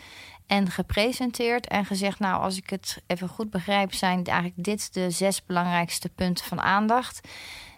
en 0.48 0.72
gepresenteerd 0.72 1.68
en 1.68 1.86
gezegd: 1.86 2.20
Nou, 2.20 2.42
als 2.42 2.58
ik 2.58 2.70
het 2.70 3.02
even 3.08 3.28
goed 3.30 3.50
begrijp, 3.50 3.94
zijn 3.94 4.24
eigenlijk 4.24 4.64
dit 4.64 4.94
de 4.94 5.10
zes 5.12 5.46
belangrijkste 5.46 6.10
punten 6.10 6.46
van 6.46 6.62
aandacht. 6.62 7.28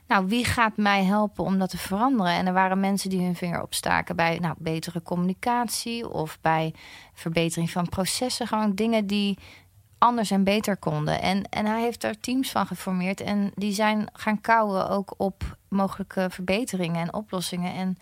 Nou, 0.07 0.27
wie 0.27 0.45
gaat 0.45 0.77
mij 0.77 1.03
helpen 1.03 1.43
om 1.43 1.59
dat 1.59 1.69
te 1.69 1.77
veranderen? 1.77 2.31
En 2.33 2.47
er 2.47 2.53
waren 2.53 2.79
mensen 2.79 3.09
die 3.09 3.21
hun 3.21 3.35
vinger 3.35 3.61
opstaken 3.61 4.15
bij 4.15 4.37
nou, 4.39 4.55
betere 4.57 5.01
communicatie 5.01 6.09
of 6.09 6.37
bij 6.41 6.73
verbetering 7.13 7.71
van 7.71 7.89
processen. 7.89 8.47
Gewoon 8.47 8.75
dingen 8.75 9.07
die 9.07 9.37
anders 9.99 10.31
en 10.31 10.43
beter 10.43 10.77
konden. 10.77 11.21
En, 11.21 11.43
en 11.49 11.65
hij 11.65 11.81
heeft 11.81 12.01
daar 12.01 12.19
teams 12.19 12.51
van 12.51 12.67
geformeerd. 12.67 13.21
En 13.21 13.51
die 13.55 13.73
zijn 13.73 14.09
gaan 14.13 14.41
kouwen 14.41 14.89
ook 14.89 15.13
op 15.17 15.57
mogelijke 15.67 16.27
verbeteringen 16.29 17.01
en 17.01 17.13
oplossingen. 17.13 17.73
En 17.73 17.97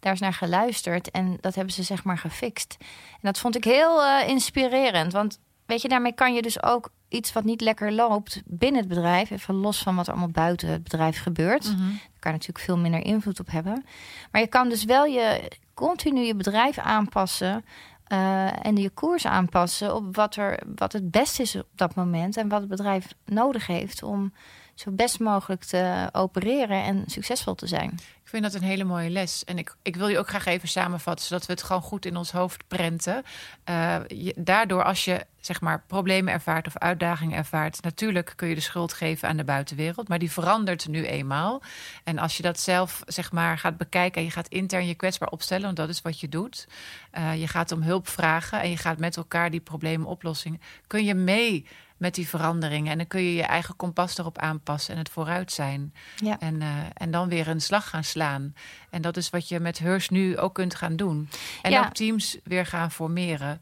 daar 0.00 0.12
is 0.12 0.20
naar 0.20 0.32
geluisterd. 0.32 1.10
En 1.10 1.38
dat 1.40 1.54
hebben 1.54 1.74
ze 1.74 1.82
zeg 1.82 2.04
maar 2.04 2.18
gefixt. 2.18 2.76
En 3.10 3.18
dat 3.20 3.38
vond 3.38 3.56
ik 3.56 3.64
heel 3.64 4.04
eh, 4.04 4.28
inspirerend. 4.28 5.12
Want 5.12 5.38
weet 5.66 5.82
je, 5.82 5.88
daarmee 5.88 6.14
kan 6.14 6.34
je 6.34 6.42
dus 6.42 6.62
ook 6.62 6.90
iets 7.08 7.32
wat 7.32 7.44
niet 7.44 7.60
lekker 7.60 7.92
loopt 7.92 8.42
binnen 8.44 8.80
het 8.80 8.88
bedrijf, 8.88 9.30
even 9.30 9.54
los 9.54 9.78
van 9.78 9.96
wat 9.96 10.06
er 10.06 10.12
allemaal 10.12 10.30
buiten 10.30 10.68
het 10.68 10.82
bedrijf 10.82 11.22
gebeurt. 11.22 11.64
Daar 11.64 12.18
kan 12.18 12.32
je 12.32 12.38
natuurlijk 12.38 12.64
veel 12.64 12.78
minder 12.78 13.04
invloed 13.04 13.40
op 13.40 13.50
hebben. 13.50 13.84
Maar 14.30 14.40
je 14.40 14.46
kan 14.46 14.68
dus 14.68 14.84
wel 14.84 15.04
je 15.04 15.50
continu 15.74 16.20
je 16.20 16.34
bedrijf 16.34 16.78
aanpassen. 16.78 17.64
Eh, 18.08 18.66
en 18.66 18.76
je 18.76 18.90
koers 18.90 19.26
aanpassen 19.26 19.94
op 19.94 20.16
wat, 20.16 20.36
er, 20.36 20.60
wat 20.76 20.92
het 20.92 21.10
beste 21.10 21.42
is 21.42 21.56
op 21.56 21.66
dat 21.74 21.94
moment. 21.94 22.36
En 22.36 22.48
wat 22.48 22.60
het 22.60 22.68
bedrijf 22.68 23.14
nodig 23.24 23.66
heeft 23.66 24.02
om 24.02 24.32
zo 24.78 24.90
best 24.90 25.20
mogelijk 25.20 25.64
te 25.64 26.08
opereren 26.12 26.82
en 26.82 27.04
succesvol 27.06 27.54
te 27.54 27.66
zijn. 27.66 27.90
Ik 28.28 28.34
vind 28.34 28.42
dat 28.52 28.54
een 28.54 28.68
hele 28.68 28.84
mooie 28.84 29.10
les. 29.10 29.44
En 29.44 29.58
ik, 29.58 29.76
ik 29.82 29.96
wil 29.96 30.08
je 30.08 30.18
ook 30.18 30.28
graag 30.28 30.46
even 30.46 30.68
samenvatten, 30.68 31.26
zodat 31.26 31.46
we 31.46 31.52
het 31.52 31.62
gewoon 31.62 31.82
goed 31.82 32.06
in 32.06 32.16
ons 32.16 32.30
hoofd 32.32 32.68
prenten. 32.68 33.22
Eh, 33.64 33.96
daardoor, 34.36 34.84
als 34.84 35.04
je 35.04 35.26
zeg 35.40 35.60
maar 35.60 35.84
problemen 35.86 36.32
ervaart 36.32 36.66
of 36.66 36.76
uitdagingen 36.76 37.36
ervaart, 37.36 37.82
natuurlijk 37.82 38.32
kun 38.36 38.48
je 38.48 38.54
de 38.54 38.60
schuld 38.60 38.92
geven 38.92 39.28
aan 39.28 39.36
de 39.36 39.44
buitenwereld, 39.44 40.08
maar 40.08 40.18
die 40.18 40.32
verandert 40.32 40.88
nu 40.88 41.06
eenmaal. 41.06 41.62
En 42.04 42.18
als 42.18 42.36
je 42.36 42.42
dat 42.42 42.60
zelf 42.60 43.02
zeg 43.06 43.32
maar 43.32 43.58
gaat 43.58 43.76
bekijken 43.76 44.20
en 44.20 44.26
je 44.26 44.32
gaat 44.32 44.48
intern 44.48 44.86
je 44.86 44.94
kwetsbaar 44.94 45.28
opstellen, 45.28 45.64
want 45.64 45.76
dat 45.76 45.88
is 45.88 46.02
wat 46.02 46.20
je 46.20 46.28
doet. 46.28 46.68
Eh, 47.10 47.40
je 47.40 47.48
gaat 47.48 47.72
om 47.72 47.82
hulp 47.82 48.08
vragen 48.08 48.60
en 48.60 48.70
je 48.70 48.76
gaat 48.76 48.98
met 48.98 49.16
elkaar 49.16 49.50
die 49.50 49.60
problemen 49.60 50.06
oplossen. 50.06 50.60
Kun 50.86 51.04
je 51.04 51.14
mee 51.14 51.66
met 51.98 52.14
die 52.14 52.28
veranderingen 52.28 52.92
en 52.92 52.98
dan 52.98 53.06
kun 53.06 53.22
je 53.22 53.34
je 53.34 53.42
eigen 53.42 53.76
kompas 53.76 54.18
erop 54.18 54.38
aanpassen 54.38 54.92
en 54.92 54.98
het 54.98 55.10
vooruit 55.10 55.52
zijn. 55.52 55.94
Ja. 56.16 56.38
En, 56.38 56.62
eh, 56.62 56.68
en 56.94 57.10
dan 57.10 57.28
weer 57.28 57.48
een 57.48 57.60
slag 57.60 57.88
gaan 57.88 58.04
slaan. 58.04 58.54
En 58.90 59.02
dat 59.02 59.16
is 59.16 59.30
wat 59.30 59.48
je 59.48 59.60
met 59.60 59.78
Heurs 59.78 60.08
nu 60.08 60.38
ook 60.38 60.54
kunt 60.54 60.74
gaan 60.74 60.96
doen. 60.96 61.28
En 61.62 61.70
Ja. 61.70 61.86
ook 61.86 61.92
teams 61.92 62.38
weer 62.44 62.66
gaan 62.66 62.90
formeren. 62.90 63.60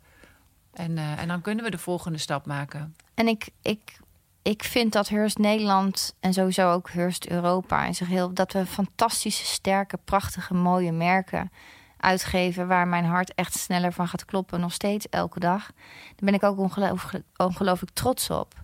En, 0.72 0.99
eh, 0.99 1.20
en 1.20 1.29
dan 1.29 1.40
kunnen 1.40 1.64
we 1.64 1.70
de 1.70 1.79
volgende 1.79 2.18
stap 2.18 2.46
maken. 2.46 2.94
En 3.14 3.29
ik, 3.29 3.49
ik, 3.62 3.99
ik 4.42 4.64
vind 4.64 4.92
dat 4.92 5.09
Hearst 5.09 5.38
Nederland 5.38 6.14
en 6.20 6.33
sowieso 6.33 6.72
ook 6.72 6.90
Hearst 6.90 7.27
Europa 7.29 7.85
in 7.85 7.94
zich 7.94 8.09
heel 8.09 8.33
dat 8.35 8.53
we 8.53 8.66
fantastische, 8.66 9.44
sterke, 9.44 9.99
prachtige, 10.05 10.55
mooie 10.55 10.92
merken 10.92 11.51
uitgeven 11.96 12.68
waar 12.68 12.88
mijn 12.88 13.04
hart 13.04 13.35
echt 13.35 13.59
sneller 13.59 13.92
van 13.92 14.09
gaat 14.09 14.24
kloppen, 14.24 14.61
nog 14.61 14.72
steeds 14.72 15.09
elke 15.09 15.40
dag. 15.40 15.66
Daar 16.06 16.14
ben 16.16 16.35
ik 16.35 16.42
ook 16.42 16.59
ongeloof- 16.59 17.12
ongelooflijk 17.37 17.92
trots 17.92 18.30
op. 18.30 18.54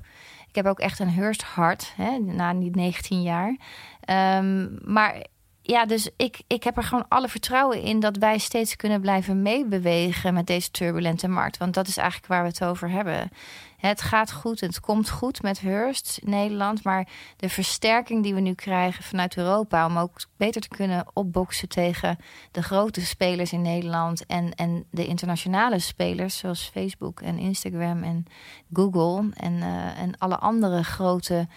Ik 0.48 0.54
heb 0.54 0.66
ook 0.66 0.78
echt 0.78 0.98
een 0.98 1.10
Hearst 1.10 1.42
hart, 1.42 1.92
hè, 1.96 2.18
na 2.18 2.54
die 2.54 2.70
19 2.70 3.22
jaar. 3.22 3.56
Ehm, 4.00 4.68
maar 4.92 5.24
ja, 5.62 5.86
dus 5.86 6.10
ik, 6.16 6.42
ik 6.46 6.62
heb 6.62 6.76
er 6.76 6.82
gewoon 6.82 7.08
alle 7.08 7.28
vertrouwen 7.28 7.82
in 7.82 8.00
dat 8.00 8.16
wij 8.16 8.38
steeds 8.38 8.76
kunnen 8.76 9.00
blijven 9.00 9.42
meebewegen 9.42 10.34
met 10.34 10.46
deze 10.46 10.70
turbulente 10.70 11.28
markt. 11.28 11.56
Want 11.56 11.74
dat 11.74 11.88
is 11.88 11.96
eigenlijk 11.96 12.32
waar 12.32 12.42
we 12.42 12.48
het 12.48 12.64
over 12.64 12.90
hebben. 12.90 13.30
Het 13.76 14.02
gaat 14.02 14.32
goed, 14.32 14.60
het 14.60 14.80
komt 14.80 15.10
goed 15.10 15.42
met 15.42 15.60
Hearst 15.60 16.20
Nederland. 16.24 16.84
Maar 16.84 17.08
de 17.36 17.48
versterking 17.48 18.22
die 18.22 18.34
we 18.34 18.40
nu 18.40 18.54
krijgen 18.54 19.04
vanuit 19.04 19.36
Europa 19.36 19.86
om 19.86 19.98
ook 19.98 20.20
beter 20.36 20.60
te 20.60 20.68
kunnen 20.68 21.06
opboksen 21.12 21.68
tegen 21.68 22.16
de 22.50 22.62
grote 22.62 23.00
spelers 23.00 23.52
in 23.52 23.62
Nederland 23.62 24.26
en, 24.26 24.54
en 24.54 24.84
de 24.90 25.06
internationale 25.06 25.78
spelers 25.78 26.38
zoals 26.38 26.70
Facebook 26.72 27.20
en 27.20 27.38
Instagram 27.38 28.02
en 28.02 28.24
Google 28.72 29.30
en, 29.34 29.52
uh, 29.52 29.98
en 29.98 30.18
alle 30.18 30.38
andere 30.38 30.84
grote 30.84 31.48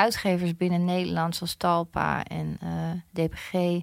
uitgevers 0.00 0.56
binnen 0.56 0.84
Nederland, 0.84 1.36
zoals 1.36 1.54
Talpa 1.54 2.24
en 2.24 2.58
uh, 2.64 2.70
DPG 3.12 3.82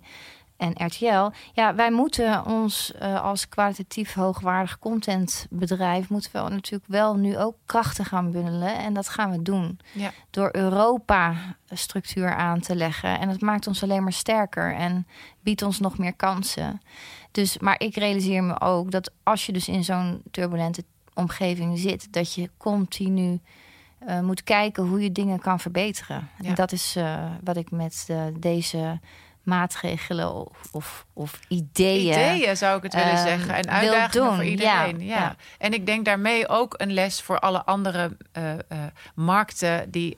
en 0.58 0.86
RTL. 0.86 1.30
Ja, 1.54 1.76
wij 1.76 1.92
moeten 1.92 2.46
ons 2.46 2.92
uh, 3.02 3.24
als 3.24 3.50
kwalitatief 3.50 4.14
hoogwaardig 4.14 4.80
contentbedrijf... 4.80 6.10
moeten 6.10 6.32
we 6.32 6.50
natuurlijk 6.50 6.92
wel 6.92 7.16
nu 7.16 7.38
ook 7.38 7.56
krachten 7.66 8.06
gaan 8.06 8.32
bundelen. 8.32 8.78
En 8.78 8.94
dat 8.94 9.10
gaan 9.10 9.32
we 9.32 9.42
doen. 9.42 9.80
Ja. 9.92 10.12
Door 10.30 10.50
Europa 10.52 11.36
structuur 11.70 12.36
aan 12.36 12.60
te 12.60 12.76
leggen. 12.76 13.20
En 13.20 13.28
dat 13.28 13.42
maakt 13.42 13.68
ons 13.68 13.84
alleen 13.84 14.04
maar 14.04 14.14
sterker 14.14 14.76
en 14.76 15.08
biedt 15.42 15.62
ons 15.62 15.80
nog 15.80 15.98
meer 15.98 16.14
kansen. 16.14 16.82
Dus, 17.32 17.58
maar 17.58 17.80
ik 17.80 17.96
realiseer 17.96 18.44
me 18.44 18.62
ook 18.62 18.92
dat 18.92 19.12
als 19.24 19.46
je 19.46 19.54
dus 19.54 19.68
in 19.68 19.84
zo'n 19.84 20.22
turbulente 20.32 20.84
omgeving 21.14 21.80
zit... 21.80 22.14
dat 22.14 22.34
je 22.34 22.50
continu 22.58 23.40
uh, 24.08 24.20
moet 24.20 24.44
kijken 24.44 24.84
hoe 24.84 25.04
je 25.04 25.12
dingen 25.12 25.40
kan 25.40 25.60
verbeteren. 25.60 26.30
En 26.44 26.56
dat 26.56 26.72
is 26.72 26.96
uh, 26.98 27.26
wat 27.44 27.58
ik 27.58 27.72
met 27.72 28.08
uh, 28.12 28.24
deze 28.40 29.00
maatregelen 29.44 30.36
of, 30.36 30.68
of, 30.72 31.06
of, 31.14 31.40
ideeën. 31.48 32.12
Ideeën 32.12 32.58
zou 32.58 32.78
ik 32.78 32.84
het 32.84 32.94
willen 32.94 33.18
zeggen. 33.18 33.56
En 33.56 33.70
uitdagingen 33.70 34.34
voor 34.34 34.44
iedereen. 34.44 35.00
Ja, 35.00 35.18
ja. 35.18 35.36
En 35.58 35.74
ik 35.74 35.86
denk 35.86 36.06
daarmee 36.06 36.48
ook 36.48 36.74
een 36.78 36.94
les 36.94 37.22
voor 37.22 37.40
alle 37.40 37.66
andere 37.66 38.18
markten 39.16 39.92
die 39.92 40.16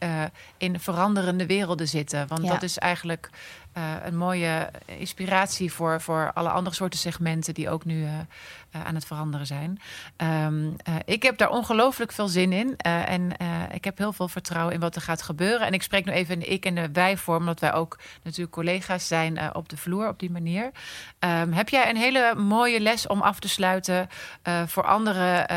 in 0.57 0.79
veranderende 0.79 1.45
werelden 1.45 1.87
zitten. 1.87 2.27
Want 2.27 2.47
dat 2.47 2.63
is 2.63 2.77
eigenlijk 2.77 3.29
uh, 3.77 3.93
een 4.03 4.17
mooie 4.17 4.69
inspiratie 4.85 5.73
voor, 5.73 6.01
voor 6.01 6.31
alle 6.33 6.49
andere 6.49 6.75
soorten 6.75 6.99
segmenten 6.99 7.53
die 7.53 7.69
ook 7.69 7.85
nu 7.85 8.01
uh, 8.01 8.11
uh, 8.75 8.85
aan 8.85 8.95
het 8.95 9.05
veranderen 9.05 9.45
zijn. 9.45 9.79
Um, 10.17 10.75
ik 11.05 11.23
heb 11.23 11.37
daar 11.37 11.49
ongelooflijk 11.49 12.11
veel 12.11 12.27
zin 12.27 12.53
in. 12.53 12.77
en 12.77 13.31
ik 13.71 13.83
heb 13.83 13.97
heel 13.97 14.13
veel 14.13 14.27
vertrouwen 14.27 14.73
in 14.73 14.79
wat 14.79 14.95
er 14.95 15.01
gaat 15.01 15.21
gebeuren. 15.21 15.67
En 15.67 15.73
ik 15.73 15.81
spreek 15.81 16.05
nu 16.05 16.11
even 16.11 16.41
in 16.41 16.51
ik 16.51 16.65
en 16.65 16.75
de 16.75 16.89
wij 16.93 17.17
vorm, 17.17 17.39
omdat 17.39 17.59
wij 17.59 17.73
ook 17.73 17.99
natuurlijk 18.23 18.51
collega's 18.51 19.07
zijn 19.07 19.55
op 19.55 19.69
de 19.69 19.77
vloer 19.77 20.07
op 20.07 20.19
die 20.19 20.31
manier. 20.31 20.71
Um, 21.19 21.53
heb 21.53 21.69
jij 21.69 21.89
een 21.89 21.97
hele 21.97 22.35
mooie 22.35 22.79
les 22.79 23.07
om 23.07 23.21
af 23.21 23.39
te 23.39 23.49
sluiten 23.49 24.09
voor 24.65 24.83
andere 24.83 25.47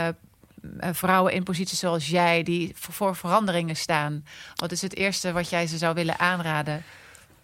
vrouwen 0.92 1.32
in 1.32 1.42
posities 1.42 1.78
zoals 1.78 2.08
jij, 2.08 2.42
die 2.42 2.72
voor 2.76 3.16
veranderingen 3.16 3.76
staan? 3.76 4.24
Wat 4.54 4.72
is 4.72 4.82
het 4.82 4.96
eerste 4.96 5.32
wat 5.32 5.50
jij 5.50 5.66
ze 5.66 5.78
zou 5.78 5.94
willen 5.94 6.18
aanraden? 6.18 6.84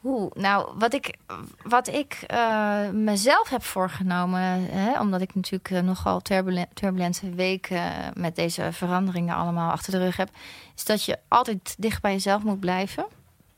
Oeh, 0.04 0.32
nou, 0.34 0.72
wat 0.78 0.94
ik, 0.94 1.16
wat 1.62 1.88
ik 1.88 2.24
uh, 2.32 2.88
mezelf 2.90 3.48
heb 3.48 3.62
voorgenomen, 3.62 4.40
hè, 4.70 5.00
omdat 5.00 5.20
ik 5.20 5.34
natuurlijk 5.34 5.70
uh, 5.70 5.80
nogal 5.80 6.20
turbulent, 6.20 6.76
turbulente 6.76 7.30
weken 7.30 7.82
met 8.14 8.36
deze 8.36 8.72
veranderingen 8.72 9.34
allemaal 9.34 9.70
achter 9.70 9.92
de 9.92 9.98
rug 9.98 10.16
heb, 10.16 10.30
is 10.76 10.84
dat 10.84 11.04
je 11.04 11.18
altijd 11.28 11.74
dicht 11.78 12.02
bij 12.02 12.12
jezelf 12.12 12.42
moet 12.42 12.60
blijven. 12.60 13.06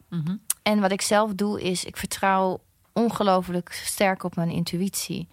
Mm 0.08 0.22
-hmm. 0.24 0.40
En 0.62 0.80
wat 0.80 0.92
ik 0.92 1.02
zelf 1.02 1.32
doe, 1.34 1.62
is 1.62 1.84
ik 1.84 1.96
vertrouw 1.96 2.60
ongelooflijk 2.92 3.72
sterk 3.72 4.24
op 4.24 4.36
mijn 4.36 4.50
intuïtie. 4.50 5.28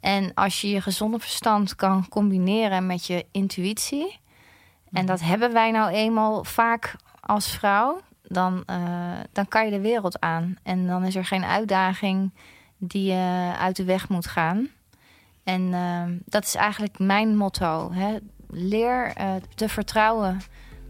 En 0.00 0.34
als 0.34 0.60
je 0.60 0.70
je 0.70 0.80
gezonde 0.80 1.18
verstand 1.18 1.76
kan 1.76 2.08
combineren 2.08 2.86
met 2.86 3.06
je 3.06 3.26
intuïtie, 3.30 4.18
en 4.92 5.06
dat 5.06 5.20
hebben 5.20 5.52
wij 5.52 5.70
nou 5.70 5.90
eenmaal 5.90 6.44
vaak 6.44 6.94
als 7.20 7.50
vrouw, 7.50 8.00
dan, 8.32 8.62
uh, 8.70 8.76
dan 9.32 9.48
kan 9.48 9.64
je 9.64 9.70
de 9.70 9.80
wereld 9.80 10.20
aan. 10.20 10.56
En 10.62 10.86
dan 10.86 11.04
is 11.04 11.14
er 11.14 11.24
geen 11.24 11.44
uitdaging 11.44 12.30
die 12.78 13.12
je 13.12 13.52
uit 13.58 13.76
de 13.76 13.84
weg 13.84 14.08
moet 14.08 14.26
gaan. 14.26 14.68
En 15.44 15.60
uh, 15.60 16.02
dat 16.24 16.44
is 16.44 16.54
eigenlijk 16.54 16.98
mijn 16.98 17.36
motto. 17.36 17.92
Hè? 17.92 18.16
Leer 18.48 19.12
uh, 19.20 19.32
te 19.54 19.68
vertrouwen 19.68 20.40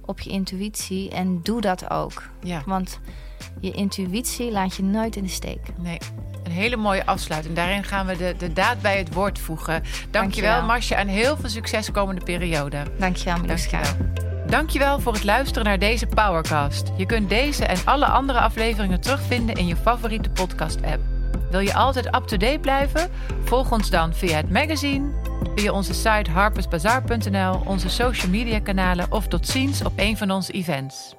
op 0.04 0.20
je 0.20 0.30
intuïtie 0.30 1.10
en 1.10 1.40
doe 1.42 1.60
dat 1.60 1.90
ook. 1.90 2.22
Ja. 2.40 2.62
Want 2.66 3.00
je 3.60 3.70
intuïtie 3.70 4.50
laat 4.50 4.76
je 4.76 4.82
nooit 4.82 5.16
in 5.16 5.22
de 5.22 5.28
steek. 5.28 5.60
Nee. 5.78 5.98
Een 6.44 6.52
hele 6.52 6.76
mooie 6.76 7.06
afsluiting. 7.06 7.54
Daarin 7.54 7.84
gaan 7.84 8.06
we 8.06 8.16
de, 8.16 8.34
de 8.38 8.52
daad 8.52 8.82
bij 8.82 8.98
het 8.98 9.14
woord 9.14 9.38
voegen. 9.38 9.72
Dankjewel, 9.72 10.10
Dankjewel. 10.10 10.62
Marcia 10.62 10.96
en 10.96 11.08
heel 11.08 11.36
veel 11.36 11.48
succes 11.48 11.90
komende 11.90 12.24
periode. 12.24 12.82
Dankjewel, 12.98 13.40
Miluska. 13.40 13.82
Dankjewel. 13.82 14.29
Dankjewel 14.50 15.00
voor 15.00 15.12
het 15.12 15.24
luisteren 15.24 15.64
naar 15.64 15.78
deze 15.78 16.06
Powercast. 16.06 16.92
Je 16.96 17.06
kunt 17.06 17.28
deze 17.28 17.64
en 17.64 17.78
alle 17.84 18.06
andere 18.06 18.40
afleveringen 18.40 19.00
terugvinden 19.00 19.54
in 19.54 19.66
je 19.66 19.76
favoriete 19.76 20.30
podcast-app. 20.30 21.00
Wil 21.50 21.60
je 21.60 21.74
altijd 21.74 22.06
up-to-date 22.06 22.58
blijven? 22.58 23.10
Volg 23.44 23.72
ons 23.72 23.90
dan 23.90 24.14
via 24.14 24.36
het 24.36 24.50
magazine, 24.50 25.10
via 25.54 25.72
onze 25.72 25.94
site 25.94 26.30
harpersbazaar.nl, 26.30 27.62
onze 27.64 27.88
social 27.88 28.30
media 28.30 28.60
kanalen 28.60 29.12
of 29.12 29.26
tot 29.26 29.48
ziens 29.48 29.84
op 29.84 29.92
een 29.96 30.16
van 30.16 30.30
onze 30.30 30.52
events. 30.52 31.14